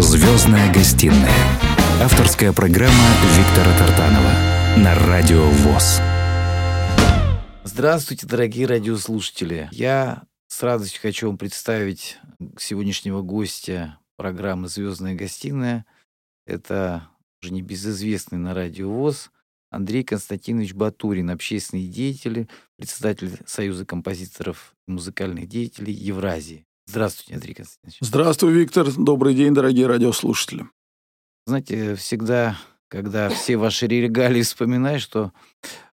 Звездная 0.00 0.72
гостиная. 0.72 1.28
Авторская 2.00 2.52
программа 2.52 2.94
Виктора 3.36 3.76
Тартанова 3.76 4.30
на 4.76 4.94
Радио 4.94 5.44
ВОЗ. 5.44 6.00
Здравствуйте, 7.64 8.24
дорогие 8.24 8.66
радиослушатели. 8.66 9.68
Я 9.72 10.22
с 10.46 10.62
радостью 10.62 11.00
хочу 11.02 11.26
вам 11.26 11.36
представить 11.36 12.16
сегодняшнего 12.60 13.22
гостя 13.22 13.98
программы 14.16 14.68
«Звездная 14.68 15.16
гостиная». 15.16 15.84
Это 16.46 17.08
уже 17.42 17.52
небезызвестный 17.52 18.38
на 18.38 18.54
радио 18.54 18.88
ВОЗ 18.88 19.32
Андрей 19.68 20.04
Константинович 20.04 20.74
Батурин, 20.74 21.28
общественный 21.28 21.88
деятель, 21.88 22.48
председатель 22.76 23.36
Союза 23.46 23.84
композиторов 23.84 24.76
и 24.86 24.92
музыкальных 24.92 25.48
деятелей 25.48 25.92
Евразии. 25.92 26.67
Здравствуйте, 26.88 27.34
Андрей 27.34 27.52
Константинович. 27.52 27.98
Здравствуй, 28.00 28.52
Виктор. 28.52 28.90
Добрый 28.90 29.34
день, 29.34 29.52
дорогие 29.52 29.86
радиослушатели. 29.86 30.66
Знаете, 31.46 31.96
всегда, 31.96 32.56
когда 32.88 33.28
все 33.28 33.58
ваши 33.58 33.86
регалии 33.86 34.40
вспоминаешь, 34.40 35.02
что 35.02 35.32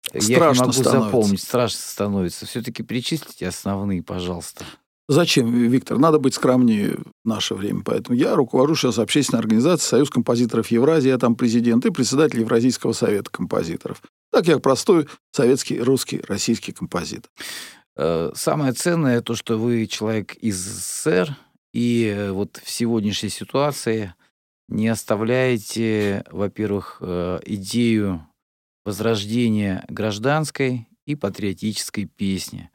страшно 0.06 0.32
я 0.32 0.52
не 0.52 0.58
могу 0.60 0.72
становится. 0.72 0.90
запомнить, 1.00 1.42
страшно 1.42 1.80
становится. 1.80 2.46
Все-таки 2.46 2.84
перечислите 2.84 3.48
основные, 3.48 4.04
пожалуйста. 4.04 4.64
Зачем, 5.08 5.52
Виктор? 5.52 5.98
Надо 5.98 6.20
быть 6.20 6.34
скромнее 6.34 6.96
в 7.24 7.28
наше 7.28 7.56
время. 7.56 7.82
Поэтому 7.84 8.16
я 8.16 8.36
руковожу 8.36 8.76
сейчас 8.76 8.98
общественной 9.00 9.40
организацией 9.40 9.88
Союз 9.88 10.10
композиторов 10.10 10.68
Евразии. 10.68 11.08
Я 11.08 11.18
там 11.18 11.34
президент 11.34 11.84
и 11.86 11.90
председатель 11.90 12.38
Евразийского 12.38 12.92
совета 12.92 13.30
композиторов. 13.30 14.00
Так 14.30 14.46
я 14.46 14.60
простой 14.60 15.08
советский, 15.32 15.80
русский, 15.80 16.22
российский 16.28 16.70
композитор. 16.70 17.30
Э, 17.96 18.30
Самое 18.34 18.72
ценное 18.72 19.22
то, 19.22 19.34
что 19.34 19.56
вы 19.56 19.86
человек 19.86 20.34
из 20.36 20.56
СССР, 20.56 21.36
и 21.72 22.06
э, 22.06 22.32
вот 22.32 22.60
в 22.62 22.68
сегодняшней 22.68 23.28
ситуации 23.28 24.14
не 24.68 24.88
оставляете, 24.88 26.24
во-первых, 26.30 26.98
э, 27.00 27.40
идею 27.46 28.26
возрождения 28.84 29.84
гражданской 29.88 30.88
и 31.06 31.14
патриотической 31.14 32.06
песни. 32.06 32.70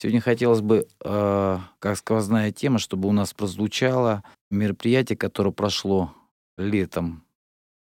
Сегодня 0.00 0.20
хотелось 0.20 0.62
бы, 0.62 0.88
как 0.98 1.96
сквозная 1.96 2.50
тема, 2.50 2.80
чтобы 2.80 3.08
у 3.08 3.12
нас 3.12 3.32
прозвучало 3.32 4.24
мероприятие, 4.50 5.16
которое 5.16 5.52
прошло 5.52 6.12
летом 6.58 7.24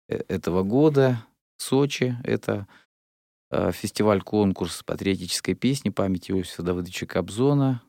этого 0.07 0.63
года 0.63 1.23
в 1.57 1.61
Сочи. 1.61 2.17
Это 2.23 2.65
фестиваль-конкурс 3.51 4.83
патриотической 4.83 5.53
песни 5.53 5.89
памяти 5.89 6.31
Иосифа 6.31 6.63
Давыдовича 6.63 7.05
Кобзона 7.05 7.81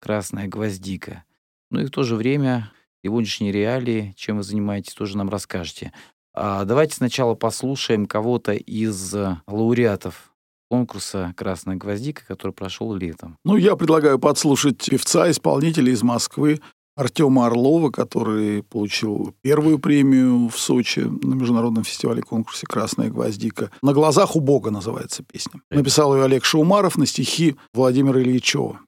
«Красная 0.00 0.46
гвоздика». 0.46 1.24
Ну 1.70 1.80
и 1.80 1.86
в 1.86 1.90
то 1.90 2.02
же 2.02 2.16
время 2.16 2.72
сегодняшние 3.04 3.52
реалии, 3.52 4.14
чем 4.16 4.38
вы 4.38 4.42
занимаетесь, 4.42 4.94
тоже 4.94 5.16
нам 5.16 5.28
расскажете. 5.28 5.92
А 6.32 6.64
давайте 6.64 6.94
сначала 6.94 7.34
послушаем 7.34 8.06
кого-то 8.06 8.52
из 8.52 9.14
э, 9.14 9.36
лауреатов 9.46 10.32
конкурса 10.68 11.34
«Красная 11.36 11.76
гвоздика», 11.76 12.24
который 12.24 12.52
прошел 12.52 12.94
летом. 12.94 13.36
Ну, 13.44 13.56
я 13.56 13.74
предлагаю 13.74 14.18
подслушать 14.20 14.88
певца, 14.88 15.30
исполнителя 15.30 15.92
из 15.92 16.02
Москвы 16.02 16.60
Артема 17.00 17.46
Орлова, 17.46 17.90
который 17.90 18.62
получил 18.62 19.34
первую 19.40 19.78
премию 19.78 20.48
в 20.48 20.58
Сочи 20.58 21.00
на 21.00 21.34
международном 21.34 21.82
фестивале 21.82 22.20
конкурсе 22.20 22.66
«Красная 22.66 23.08
гвоздика». 23.08 23.70
«На 23.80 23.94
глазах 23.94 24.36
у 24.36 24.40
Бога» 24.40 24.70
называется 24.70 25.22
песня. 25.22 25.62
Написал 25.70 26.14
ее 26.14 26.24
Олег 26.24 26.44
Шаумаров 26.44 26.98
на 26.98 27.06
стихи 27.06 27.56
Владимира 27.72 28.20
Ильичева. 28.20 28.80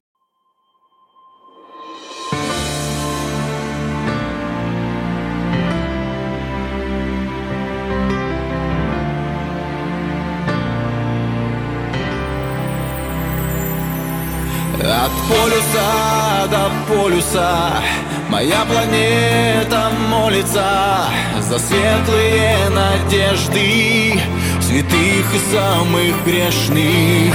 От 14.85 15.11
полюса 15.29 16.47
до 16.51 16.69
полюса 16.87 17.81
Моя 18.27 18.65
планета 18.65 19.89
молится 20.09 21.07
За 21.39 21.57
светлые 21.57 22.69
надежды 22.69 24.19
Святых 24.59 25.25
и 25.35 25.55
самых 25.55 26.25
грешных. 26.25 27.33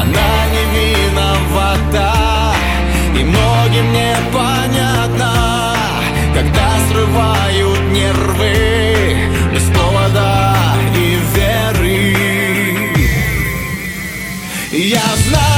Она 0.00 0.46
не 0.52 0.64
виновата 0.78 2.12
И 3.18 3.24
многим 3.24 3.92
непонятно 3.92 5.32
Когда 6.34 6.68
срывают 6.88 7.80
нервы 7.90 9.28
Без 9.52 9.64
повода 9.76 10.54
и 10.94 11.18
веры. 11.34 12.16
Я 14.70 15.02
знаю 15.28 15.55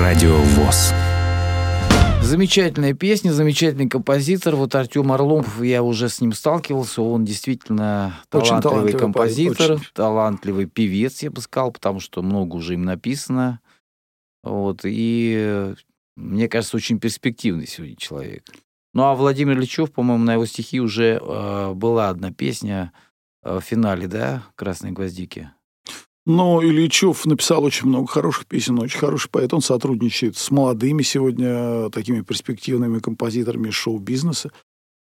Радио 0.00 0.38
ВОЗ. 0.38 0.94
Замечательная 2.22 2.94
песня, 2.94 3.32
замечательный 3.32 3.86
композитор. 3.86 4.56
Вот 4.56 4.74
Артем 4.74 5.12
Орлов, 5.12 5.62
я 5.62 5.82
уже 5.82 6.08
с 6.08 6.22
ним 6.22 6.32
сталкивался, 6.32 7.02
он 7.02 7.26
действительно 7.26 8.14
Очень 8.32 8.48
талантливый 8.48 8.62
талантливый 8.62 8.98
композитор, 8.98 9.72
очень. 9.72 9.84
талантливый 9.92 10.64
певец, 10.64 11.22
я 11.22 11.30
бы 11.30 11.42
сказал, 11.42 11.70
потому 11.72 12.00
что 12.00 12.22
много 12.22 12.56
уже 12.56 12.74
им 12.74 12.84
написано. 12.86 13.60
Вот, 14.42 14.80
и 14.84 15.74
мне 16.16 16.48
кажется, 16.48 16.78
очень 16.78 16.98
перспективный 16.98 17.66
сегодня 17.66 17.96
человек. 17.96 18.44
Ну, 18.94 19.02
а 19.02 19.14
Владимир 19.14 19.58
Ильичев, 19.58 19.92
по-моему, 19.92 20.24
на 20.24 20.32
его 20.32 20.46
стихи 20.46 20.80
уже 20.80 21.20
э, 21.22 21.72
была 21.74 22.08
одна 22.08 22.32
песня 22.32 22.94
э, 23.42 23.58
в 23.58 23.60
финале, 23.60 24.08
да, 24.08 24.44
«Красной 24.54 24.92
гвоздики». 24.92 25.50
Но 26.26 26.62
Ильичев 26.62 27.24
написал 27.24 27.64
очень 27.64 27.88
много 27.88 28.06
хороших 28.06 28.46
песен, 28.46 28.78
очень 28.78 28.98
хороший 28.98 29.30
поэт. 29.30 29.54
Он 29.54 29.62
сотрудничает 29.62 30.36
с 30.36 30.50
молодыми 30.50 31.02
сегодня 31.02 31.88
такими 31.90 32.20
перспективными 32.20 32.98
композиторами 32.98 33.68
из 33.68 33.74
шоу-бизнеса. 33.74 34.52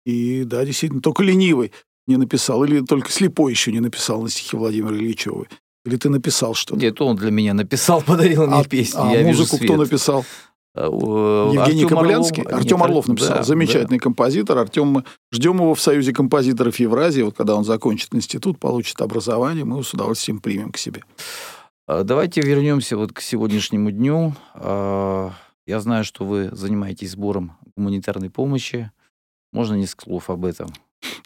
И 0.05 0.45
да, 0.45 0.65
действительно, 0.65 1.01
только 1.01 1.23
ленивый 1.23 1.73
не 2.07 2.17
написал, 2.17 2.65
или 2.65 2.81
только 2.81 3.11
слепой 3.11 3.53
еще 3.53 3.73
не 3.73 3.81
написал 3.81 4.23
на 4.23 4.29
стихи 4.29 4.57
Владимира 4.57 4.95
Ильичева. 4.95 5.47
Или 5.87 5.97
ты 5.97 6.09
написал 6.09 6.55
что-то? 6.55 6.81
Нет, 6.81 7.01
он 7.01 7.17
для 7.17 7.31
меня 7.31 7.55
написал, 7.55 8.03
подарил 8.07 8.47
мне 8.47 8.61
а, 8.61 8.65
песню. 8.65 9.03
а 9.03 9.13
я 9.13 9.27
музыку 9.27 9.59
кто 9.59 9.77
написал? 9.77 10.25
Э, 10.75 10.87
э, 10.91 11.51
Евгений 11.55 11.85
Артём 11.85 11.99
Кобылянский? 11.99 12.43
Орлов. 12.43 12.59
Артем 12.61 12.77
Нет, 12.79 12.87
Орлов 12.87 13.09
написал. 13.09 13.37
да, 13.37 13.43
Замечательный 13.45 13.99
композитор. 13.99 14.59
Артем, 14.59 14.87
мы 14.89 15.05
ждем 15.33 15.57
его 15.57 15.75
в 15.75 15.81
Союзе 15.81 16.13
композиторов 16.13 16.77
Евразии. 16.81 17.23
Вот 17.23 17.37
когда 17.37 17.55
он 17.55 17.65
закончит 17.65 18.15
институт, 18.15 18.59
получит 18.59 19.01
образование, 19.01 19.65
мы 19.65 19.75
его 19.77 19.83
с 19.83 19.95
удовольствием 19.95 20.41
примем 20.41 20.73
к 20.73 20.77
себе. 20.79 21.03
да. 21.87 22.01
Э, 22.01 22.05
Давайте 22.05 22.41
вернемся 22.41 22.97
вот 22.97 23.13
к 23.13 23.21
сегодняшнему 23.21 23.91
дню. 23.91 24.35
Э, 24.55 25.31
Я 25.67 25.81
знаю, 25.81 26.05
что 26.05 26.25
вы 26.25 26.51
занимаетесь 26.53 27.13
сбором 27.13 27.57
гуманитарной 27.77 28.31
помощи. 28.31 28.91
Можно 29.53 29.75
несколько 29.75 30.05
слов 30.07 30.31
об 30.31 30.45
этом? 30.45 30.69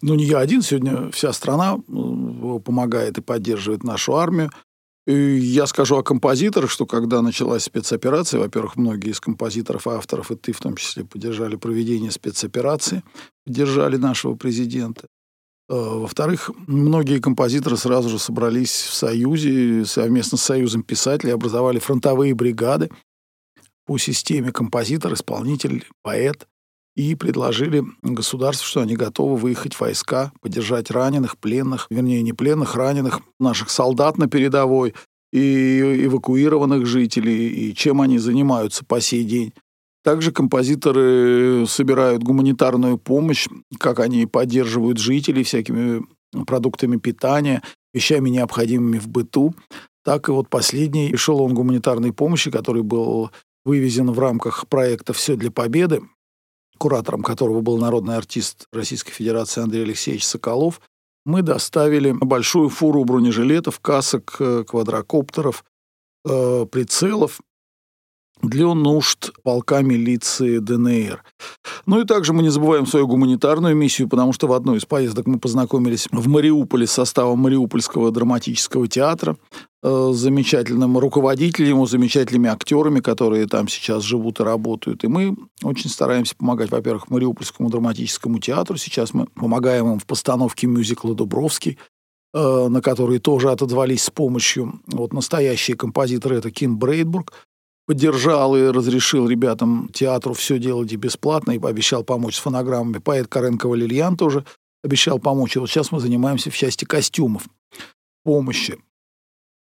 Ну, 0.03 0.15
не 0.15 0.25
я 0.25 0.39
один. 0.39 0.61
Сегодня 0.63 1.11
вся 1.11 1.33
страна 1.33 1.77
э, 1.77 2.59
помогает 2.65 3.19
и 3.19 3.23
поддерживает 3.23 3.83
нашу 3.83 4.17
армию. 4.17 4.51
И 5.09 5.39
я 5.39 5.67
скажу 5.67 5.97
о 5.97 6.03
композиторах, 6.03 6.71
что 6.71 6.85
когда 6.85 7.23
началась 7.23 7.65
спецоперация, 7.65 8.41
во-первых, 8.41 8.77
многие 8.77 9.13
из 9.13 9.21
композиторов 9.21 9.87
авторов, 9.87 10.31
и 10.31 10.37
ты 10.37 10.53
в 10.53 10.61
том 10.61 10.77
числе, 10.77 11.03
поддержали 11.03 11.57
проведение 11.57 12.11
спецоперации, 12.11 13.03
поддержали 13.47 13.97
нашего 13.97 14.35
президента. 14.35 15.07
Э, 15.71 15.73
Во-вторых, 15.73 16.51
многие 16.67 17.21
композиторы 17.21 17.79
сразу 17.79 18.11
же 18.11 18.19
собрались 18.19 18.71
в 18.71 18.93
Союзе, 18.93 19.87
совместно 19.87 20.37
с 20.37 20.43
Союзом 20.43 20.83
писателей, 20.83 21.33
образовали 21.33 21.79
фронтовые 21.79 22.35
бригады 22.35 22.91
по 23.87 23.97
системе 23.97 24.53
композитор, 24.53 25.15
исполнитель, 25.15 25.87
поэт, 26.03 26.47
и 26.99 27.15
предложили 27.15 27.85
государству, 28.03 28.67
что 28.67 28.81
они 28.81 28.97
готовы 28.97 29.37
выехать 29.37 29.79
войска, 29.79 30.33
поддержать 30.41 30.91
раненых, 30.91 31.39
пленных, 31.39 31.87
вернее, 31.91 32.23
не 32.23 32.33
пленных, 32.33 32.75
раненых, 32.75 33.21
наших 33.39 33.71
солдат 33.71 34.19
на 34.19 34.27
передовой 34.27 34.95
и 35.33 36.07
эвакуированных 36.07 36.87
жителей, 36.87 37.51
и 37.51 37.73
чем 37.73 38.01
они 38.01 38.19
занимаются 38.19 38.85
по 38.85 39.01
сей 39.01 39.23
день. 39.23 39.53
Также 40.03 40.33
композиторы 40.33 41.67
собирают 41.69 42.25
гуманитарную 42.25 42.99
помощь, 42.99 43.47
как 43.79 44.01
они 44.01 44.27
поддерживают 44.27 44.99
жителей 44.99 45.45
всякими 45.45 46.05
продуктами 46.49 46.97
питания, 46.97 47.63
вещами, 47.95 48.29
необходимыми 48.29 48.99
в 48.99 49.07
быту. 49.07 49.55
Так 50.05 50.29
и 50.29 50.33
вот 50.33 50.49
последний 50.49 51.15
эшелон 51.15 51.55
гуманитарной 51.55 52.13
помощи, 52.13 52.51
который 52.51 52.83
был 52.83 53.31
вывезен 53.65 54.11
в 54.11 54.19
рамках 54.19 54.67
проекта 54.67 55.13
«Все 55.13 55.37
для 55.37 55.53
победы», 55.53 56.01
куратором 56.79 57.23
которого 57.23 57.61
был 57.61 57.79
народный 57.79 58.17
артист 58.17 58.67
Российской 58.73 59.13
Федерации 59.13 59.63
Андрей 59.63 59.83
Алексеевич 59.83 60.25
Соколов, 60.25 60.81
мы 61.25 61.43
доставили 61.43 62.13
большую 62.13 62.71
фуру 62.71 63.05
бронежилетов, 63.05 63.81
касок, 63.81 64.37
э, 64.41 64.65
квадрокоптеров, 64.65 65.65
э, 66.25 66.67
прицелов 66.71 67.41
для 68.43 68.73
нужд 68.75 69.33
полка 69.43 69.83
милиции 69.83 70.59
ДНР. 70.59 71.23
Ну 71.87 72.01
и 72.01 72.05
также 72.05 72.33
мы 72.33 72.43
не 72.43 72.51
забываем 72.51 72.87
свою 72.87 73.07
гуманитарную 73.07 73.75
миссию, 73.75 74.09
потому 74.09 74.33
что 74.33 74.47
в 74.47 74.53
одной 74.53 74.79
из 74.79 74.85
поездок 74.85 75.27
мы 75.27 75.39
познакомились 75.39 76.09
в 76.13 76.29
Мариуполе 76.29 76.87
с 76.87 76.93
составом 76.93 77.41
Мариупольского 77.41 78.11
драматического 78.11 78.87
театра, 78.89 79.37
э, 79.83 80.11
с 80.13 80.17
замечательным 80.17 80.99
руководителем, 80.99 81.87
замечательными 81.87 82.49
актерами, 82.49 83.01
которые 83.01 83.47
там 83.47 83.69
сейчас 83.69 84.03
живут 84.03 84.41
и 84.41 84.45
работают. 84.45 85.05
И 85.05 85.09
мы 85.09 85.37
очень 85.63 85.91
стараемся 85.91 86.37
помогать, 86.37 86.71
во-первых, 86.71 87.11
Мариупольскому 87.11 87.71
драматическому 87.71 88.39
театру. 88.39 88.77
Сейчас 88.77 89.15
мы 89.15 89.27
помогаем 89.27 89.93
им 89.93 89.99
в 89.99 90.07
постановке 90.07 90.67
мюзикла 90.67 91.15
«Дубровский», 91.15 91.79
э, 92.35 92.69
на 92.69 92.81
который 92.83 93.19
тоже 93.19 93.51
отозвались 93.51 94.05
с 94.05 94.11
помощью. 94.11 94.81
Вот 94.87 95.13
настоящие 95.13 95.77
композиторы– 95.77 96.37
это 96.39 96.51
Ким 96.51 96.79
Брейдбург, 96.79 97.33
поддержал 97.89 98.55
и 98.55 98.71
разрешил 98.71 99.27
ребятам 99.27 99.89
театру 99.95 100.35
все 100.35 100.59
делать 100.59 100.93
и 100.93 100.97
бесплатно, 100.97 101.53
и 101.53 101.59
пообещал 101.59 102.05
помочь 102.05 102.37
с 102.37 102.39
фонограммами. 102.39 102.99
Поэт 102.99 103.29
Каренко 103.29 103.67
Валерьян 103.67 104.15
тоже 104.15 104.45
обещал 104.85 105.19
помочь. 105.19 105.57
И 105.57 105.59
вот 105.59 105.71
сейчас 105.71 105.91
мы 105.91 105.99
занимаемся 105.99 106.51
в 106.51 106.55
части 106.55 106.85
костюмов 106.85 107.49
помощи. 108.25 108.79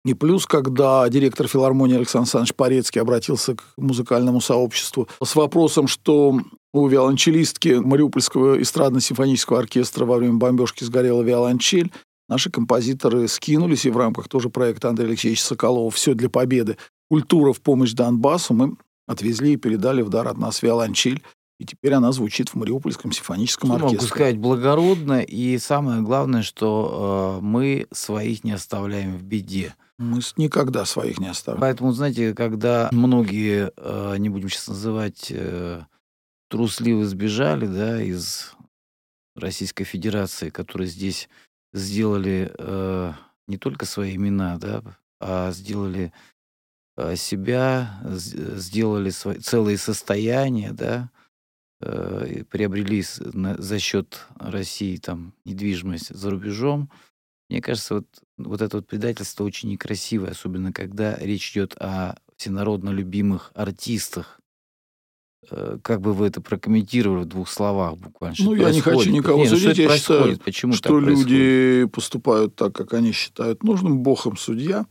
И 0.04 0.14
плюс, 0.14 0.46
когда 0.46 1.08
директор 1.08 1.48
филармонии 1.48 1.96
Александр 1.96 2.24
Александрович 2.24 2.54
Порецкий 2.56 3.02
обратился 3.02 3.56
к 3.56 3.64
музыкальному 3.78 4.42
сообществу 4.42 5.08
с 5.24 5.34
вопросом, 5.34 5.88
что 5.88 6.38
у 6.74 6.88
виолончелистки 6.88 7.80
Мариупольского 7.80 8.62
эстрадно-симфонического 8.62 9.60
оркестра 9.60 10.04
во 10.04 10.18
время 10.18 10.34
бомбежки 10.34 10.84
сгорела 10.84 11.22
виолончель, 11.22 11.94
наши 12.28 12.50
композиторы 12.52 13.30
скинулись, 13.30 13.86
и 13.86 13.90
в 13.90 13.96
рамках 13.96 14.28
тоже 14.28 14.50
проекта 14.50 14.90
Андрея 14.90 15.08
Алексеевича 15.08 15.46
Соколова 15.46 15.90
«Все 15.92 16.14
для 16.14 16.30
победы. 16.30 16.76
Культура 17.10 17.54
в 17.54 17.62
помощь 17.62 17.94
Донбассу» 17.94 18.54
мы 18.54 18.78
отвезли 19.08 19.54
и 19.54 19.58
передали 19.58 20.02
в 20.02 20.10
дар 20.10 20.28
от 20.28 20.38
нас 20.38 20.62
виолончель. 20.62 21.24
И 21.60 21.66
теперь 21.66 21.94
она 21.94 22.12
звучит 22.12 22.50
в 22.50 22.56
Мариупольском 22.56 23.12
симфоническом 23.12 23.70
Могу 23.70 23.86
оркестре. 23.86 24.08
сказать, 24.08 24.38
благородно. 24.38 25.22
И 25.22 25.58
самое 25.58 26.02
главное, 26.02 26.44
что 26.44 27.40
э, 27.40 27.44
мы 27.44 27.88
своих 27.92 28.44
не 28.44 28.52
оставляем 28.52 29.18
в 29.18 29.24
беде. 29.24 29.74
Мы 29.98 30.20
никогда 30.38 30.86
своих 30.86 31.20
не 31.20 31.28
оставим. 31.28 31.60
Поэтому, 31.60 31.92
знаете, 31.94 32.36
когда 32.36 32.90
многие, 32.92 33.72
э, 33.76 34.18
не 34.20 34.30
будем 34.30 34.50
сейчас 34.50 34.68
называть, 34.68 35.32
э, 35.32 35.82
трусливо 36.50 37.06
сбежали, 37.06 37.66
да, 37.66 38.04
из 38.04 38.54
Российской 39.36 39.84
Федерации, 39.84 40.50
которые 40.50 40.88
здесь 40.88 41.28
сделали 41.74 42.54
э, 42.58 43.14
не 43.48 43.58
только 43.58 43.86
свои 43.86 44.16
имена, 44.16 44.58
да, 44.58 44.84
а 45.20 45.52
сделали 45.52 46.14
себя, 47.16 48.00
с- 48.04 48.60
сделали 48.60 49.10
свои, 49.12 49.38
целые 49.40 49.78
состояния, 49.78 50.72
да, 50.74 51.10
э, 51.82 52.44
приобрели 52.50 53.04
за 53.04 53.80
счет 53.80 54.26
России 54.40 54.98
там 54.98 55.34
недвижимость 55.46 56.10
за 56.10 56.30
рубежом. 56.32 56.90
Мне 57.50 57.62
кажется, 57.62 57.96
вот, 57.96 58.08
вот 58.38 58.62
это 58.62 58.78
вот 58.78 58.88
предательство 58.88 59.44
очень 59.44 59.70
некрасивое, 59.70 60.32
особенно 60.32 60.74
когда 60.74 61.16
речь 61.18 61.52
идет 61.52 61.76
о 61.80 62.18
всенародно 62.36 62.90
любимых 62.90 63.52
артистах, 63.54 64.40
э, 65.50 65.78
как 65.84 66.02
бы 66.02 66.14
вы 66.14 66.28
это 66.28 66.42
прокомментировали 66.42 67.24
в 67.24 67.28
двух 67.28 67.48
словах 67.50 67.98
буквально? 67.98 68.36
Ну, 68.40 68.54
я 68.54 68.72
не 68.72 68.82
хочу 68.82 68.96
происходит? 68.98 69.14
никого 69.14 69.38
Не, 69.38 69.50
ну, 69.50 69.56
что 69.56 69.58
судить. 69.60 69.78
Я 69.78 69.98
считаю, 69.98 70.20
происходит? 70.20 70.44
Почему 70.44 70.72
так 70.74 70.78
что 70.80 71.00
происходит? 71.00 71.30
люди 71.30 71.86
поступают 71.86 72.56
так, 72.56 72.74
как 72.76 72.94
они 72.94 73.12
считают 73.12 73.64
нужным. 73.64 74.00
Бог 74.04 74.26
им 74.26 74.36
судья. 74.36 74.86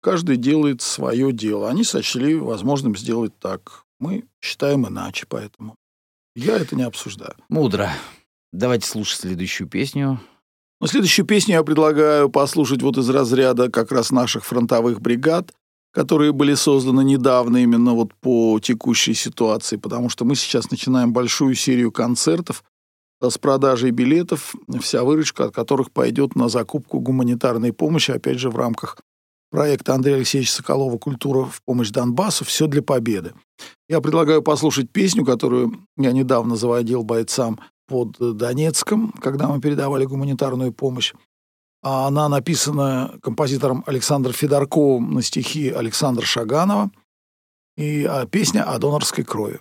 Каждый 0.00 0.36
делает 0.36 0.80
свое 0.80 1.32
дело. 1.32 1.68
Они 1.68 1.84
сочли 1.84 2.34
возможным 2.34 2.96
сделать 2.96 3.38
так. 3.38 3.84
Мы 3.98 4.24
считаем 4.40 4.86
иначе, 4.86 5.26
поэтому 5.28 5.76
я 6.34 6.56
это 6.56 6.74
не 6.74 6.84
обсуждаю. 6.84 7.34
Мудро. 7.48 7.90
Давайте 8.52 8.86
слушать 8.86 9.20
следующую 9.20 9.68
песню. 9.68 10.20
Но 10.80 10.86
следующую 10.86 11.26
песню 11.26 11.56
я 11.56 11.62
предлагаю 11.62 12.30
послушать 12.30 12.82
вот 12.82 12.96
из 12.96 13.08
разряда 13.10 13.70
как 13.70 13.92
раз 13.92 14.10
наших 14.10 14.46
фронтовых 14.46 15.00
бригад, 15.02 15.52
которые 15.92 16.32
были 16.32 16.54
созданы 16.54 17.04
недавно 17.04 17.58
именно 17.58 17.92
вот 17.92 18.14
по 18.14 18.58
текущей 18.60 19.12
ситуации, 19.12 19.76
потому 19.76 20.08
что 20.08 20.24
мы 20.24 20.34
сейчас 20.34 20.70
начинаем 20.70 21.12
большую 21.12 21.54
серию 21.54 21.92
концертов 21.92 22.64
с 23.22 23.36
продажей 23.36 23.90
билетов, 23.90 24.54
вся 24.80 25.04
выручка 25.04 25.44
от 25.44 25.54
которых 25.54 25.90
пойдет 25.90 26.34
на 26.36 26.48
закупку 26.48 27.00
гуманитарной 27.00 27.74
помощи, 27.74 28.12
опять 28.12 28.38
же, 28.38 28.48
в 28.48 28.56
рамках 28.56 28.96
проекта 29.50 29.94
Андрея 29.94 30.16
Алексеевича 30.16 30.52
Соколова 30.52 30.96
«Культура 30.98 31.44
в 31.44 31.60
помощь 31.62 31.90
Донбассу. 31.90 32.44
Все 32.44 32.66
для 32.66 32.82
победы». 32.82 33.34
Я 33.88 34.00
предлагаю 34.00 34.42
послушать 34.42 34.90
песню, 34.90 35.24
которую 35.24 35.86
я 35.96 36.12
недавно 36.12 36.56
заводил 36.56 37.02
бойцам 37.02 37.60
под 37.86 38.16
Донецком, 38.18 39.12
когда 39.20 39.48
мы 39.48 39.60
передавали 39.60 40.04
гуманитарную 40.04 40.72
помощь. 40.72 41.12
А 41.82 42.06
Она 42.06 42.28
написана 42.28 43.14
композитором 43.22 43.82
Александром 43.86 44.34
Федорковым 44.34 45.14
на 45.14 45.22
стихи 45.22 45.70
Александра 45.70 46.24
Шаганова. 46.24 46.90
И 47.76 48.04
а, 48.04 48.26
песня 48.26 48.64
о 48.64 48.78
донорской 48.78 49.24
крови. 49.24 49.58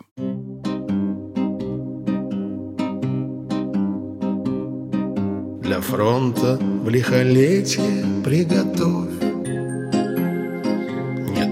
Для 5.61 5.81
фронта 5.81 6.57
в 6.59 6.89
лихолетие 6.89 8.23
приготовь 8.23 9.28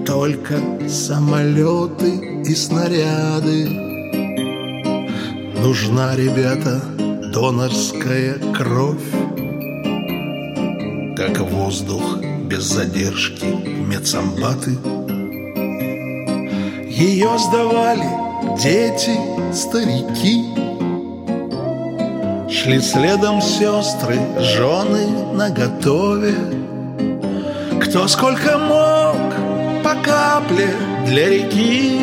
только 0.08 0.58
самолеты 0.88 2.42
и 2.46 2.54
снаряды. 2.54 3.68
Нужна, 5.62 6.16
ребята, 6.16 6.80
донорская 7.30 8.38
кровь. 8.56 9.10
Как 11.14 11.38
воздух 11.40 12.20
без 12.44 12.62
задержки 12.62 13.44
медсамбаты. 13.44 14.78
Ее 16.88 17.28
сдавали 17.38 18.08
дети, 18.62 19.14
старики. 19.52 20.46
Шли 22.50 22.80
следом 22.80 23.42
сестры, 23.42 24.18
жены 24.40 25.34
наготове. 25.34 26.34
Кто 27.82 28.08
сколько 28.08 28.56
мог, 28.56 28.97
по 29.88 29.94
капле 30.02 30.68
для 31.06 31.30
реки 31.30 32.00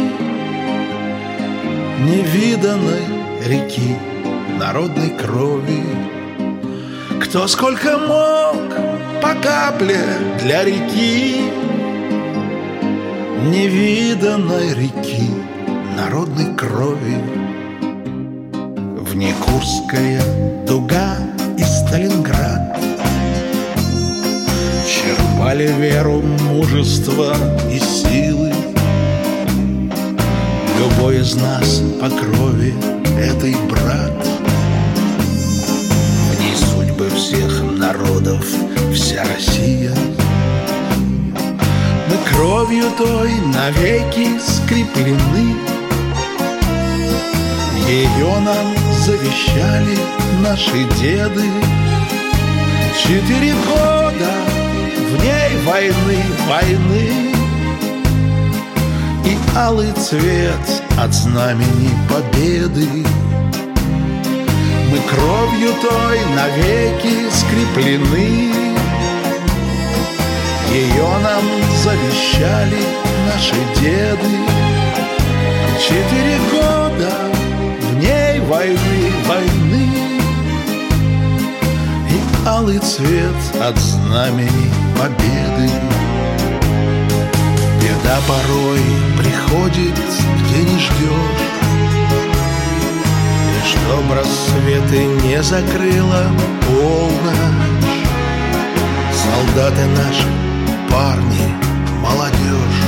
Невиданной 2.00 3.04
реки 3.46 3.96
народной 4.58 5.12
крови. 5.12 5.84
Кто 7.22 7.48
сколько 7.48 8.00
мог, 8.00 8.58
по 9.22 9.36
капле 9.40 10.00
для 10.42 10.64
реки 10.64 11.42
Невиданной 13.54 14.74
реки 14.74 15.30
народной 15.96 16.56
крови. 16.56 17.18
Внекурская 19.12 20.24
дуга 20.66 21.18
и 21.56 21.62
Сталинград 21.62 22.80
Черпали 25.46 25.72
веру, 25.78 26.24
мужество 26.42 27.36
и 27.72 27.78
силы. 27.78 28.52
Любой 30.80 31.20
из 31.20 31.36
нас 31.36 31.84
по 32.02 32.10
крови 32.10 32.74
этой 33.20 33.54
брат. 33.70 34.28
В 36.32 36.42
ней 36.42 36.56
судьбы 36.56 37.12
всех 37.12 37.62
народов, 37.78 38.44
вся 38.92 39.24
Россия. 39.36 39.94
Мы 42.10 42.18
кровью 42.32 42.86
той 42.98 43.32
навеки 43.54 44.40
скреплены. 44.40 45.58
Ее 47.88 48.40
нам 48.40 48.74
завещали 49.06 50.00
наши 50.42 50.86
деды. 51.00 51.52
Четыре 52.98 53.54
года 53.68 54.55
в 55.16 55.24
ней 55.24 55.58
войны, 55.64 56.24
войны. 56.48 57.32
И 59.26 59.38
алый 59.56 59.92
цвет 59.94 60.84
от 60.98 61.14
знамени 61.14 61.90
победы. 62.10 62.88
Мы 64.92 65.00
кровью 65.10 65.74
той 65.82 66.20
навеки 66.36 67.30
скреплены. 67.32 68.54
Ее 70.72 71.18
нам 71.24 71.44
завещали 71.84 72.84
наши 73.28 73.56
деды. 73.80 74.36
Четыре 75.80 76.38
года 76.52 77.12
в 77.82 77.96
ней 77.96 78.40
войны, 78.42 79.12
войны. 79.28 79.66
Алый 82.48 82.78
цвет 82.78 83.36
от 83.60 83.76
знамени 83.80 84.85
победы 84.98 85.70
Беда 87.86 88.18
порой 88.28 88.82
приходит, 89.18 89.96
где 90.40 90.64
не 90.64 90.80
ждешь. 90.80 91.46
И 93.52 93.68
чтоб 93.68 94.12
рассветы 94.12 95.06
не 95.24 95.42
закрыла 95.44 96.26
полночь. 96.66 98.06
Солдаты 99.14 99.86
наши, 99.86 100.28
парни, 100.90 101.48
молодежь. 102.02 102.84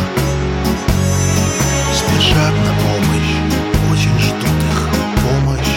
Спешат 1.94 2.54
на 2.66 2.74
помощь, 2.84 3.36
очень 3.92 4.20
ждут 4.20 4.60
их 4.72 4.90
помощь. 5.22 5.76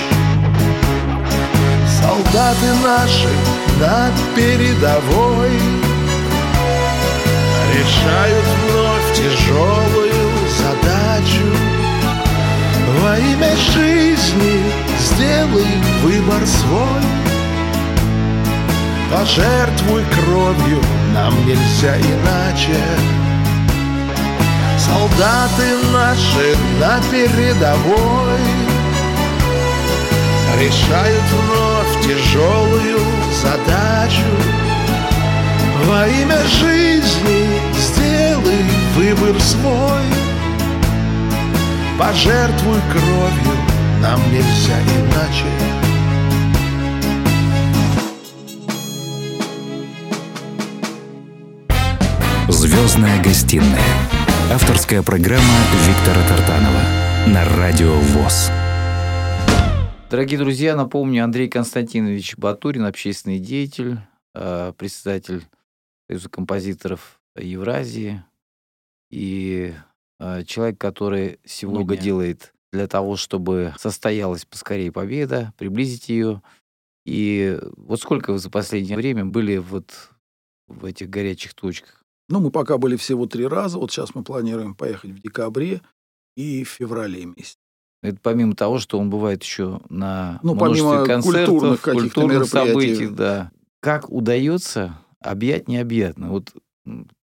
Солдаты 2.01 2.69
наши 2.83 3.29
на 3.79 4.11
передовой 4.35 5.90
Решают 7.73 8.45
вновь 8.69 9.17
тяжелую 9.17 10.13
задачу. 10.59 11.47
Во 13.01 13.19
имя 13.19 13.57
жизни 13.73 14.63
сделай 14.99 15.67
выбор 16.03 16.47
свой. 16.47 17.03
Пожертвуй 19.11 20.05
кровью, 20.05 20.81
нам 21.15 21.35
нельзя 21.47 21.97
иначе. 21.97 22.79
Солдаты 24.79 25.77
наши 25.93 26.57
на 26.81 27.01
передовой. 27.11 28.41
Решают 30.59 31.23
вновь 31.33 32.07
тяжелую 32.07 33.01
задачу. 33.43 34.31
Во 35.87 36.07
имя 36.07 36.39
жизни 36.61 37.50
выбор 39.01 39.41
свой 39.41 40.03
Пожертвуй 41.99 42.81
кровью, 42.93 43.57
нам 44.03 44.21
нельзя 44.31 44.79
иначе 44.99 45.47
Звездная 52.49 53.23
гостиная. 53.23 53.81
Авторская 54.53 55.03
программа 55.03 55.45
Виктора 55.87 56.23
Тартанова 56.29 56.81
на 57.27 57.45
Радио 57.57 57.95
ВОЗ. 57.95 58.51
Дорогие 60.11 60.39
друзья, 60.39 60.77
напомню, 60.77 61.25
Андрей 61.25 61.49
Константинович 61.49 62.37
Батурин, 62.37 62.85
общественный 62.85 63.39
деятель, 63.39 63.99
э, 64.35 64.73
председатель 64.77 65.45
Союза 66.09 66.29
композиторов 66.29 67.21
Евразии 67.37 68.23
и 69.11 69.75
э, 70.19 70.45
человек, 70.45 70.79
который 70.79 71.41
сегодня 71.45 71.81
много 71.81 71.97
делает 71.97 72.55
для 72.73 72.87
того, 72.87 73.17
чтобы 73.17 73.75
состоялась 73.79 74.45
поскорее 74.45 74.93
победа, 74.93 75.53
приблизить 75.59 76.09
ее. 76.09 76.43
И 77.05 77.59
вот 77.77 78.01
сколько 78.01 78.33
вы 78.33 78.39
за 78.39 78.51
последнее 78.51 78.97
время 78.97 79.25
были 79.25 79.57
вот 79.57 80.11
в 80.69 80.85
этих 80.85 81.11
горячих 81.11 81.55
точках? 81.55 82.05
Ну, 82.29 82.39
мы 82.41 82.51
пока 82.51 82.79
были 82.79 82.95
всего 82.97 83.27
три 83.27 83.47
раза. 83.47 83.79
Вот 83.79 83.91
сейчас 83.91 84.15
мы 84.15 84.23
планируем 84.23 84.75
поехать 84.75 85.11
в 85.11 85.21
декабре 85.21 85.83
и 86.37 86.63
в 86.63 86.69
феврале 86.69 87.25
месяце. 87.25 87.59
Это 88.03 88.19
помимо 88.23 88.55
того, 88.55 88.79
что 88.79 88.99
он 88.99 89.11
бывает 89.11 89.43
еще 89.43 89.81
на 89.89 90.39
Ну, 90.43 90.55
множестве 90.55 91.05
концертов, 91.05 91.47
культурных 91.47 91.83
культурных 91.83 92.45
событий, 92.47 93.09
да. 93.09 93.51
Как 93.81 94.09
удается 94.11 94.99
объять 95.21 95.69
необъятно? 95.69 96.31
Вот 96.31 96.55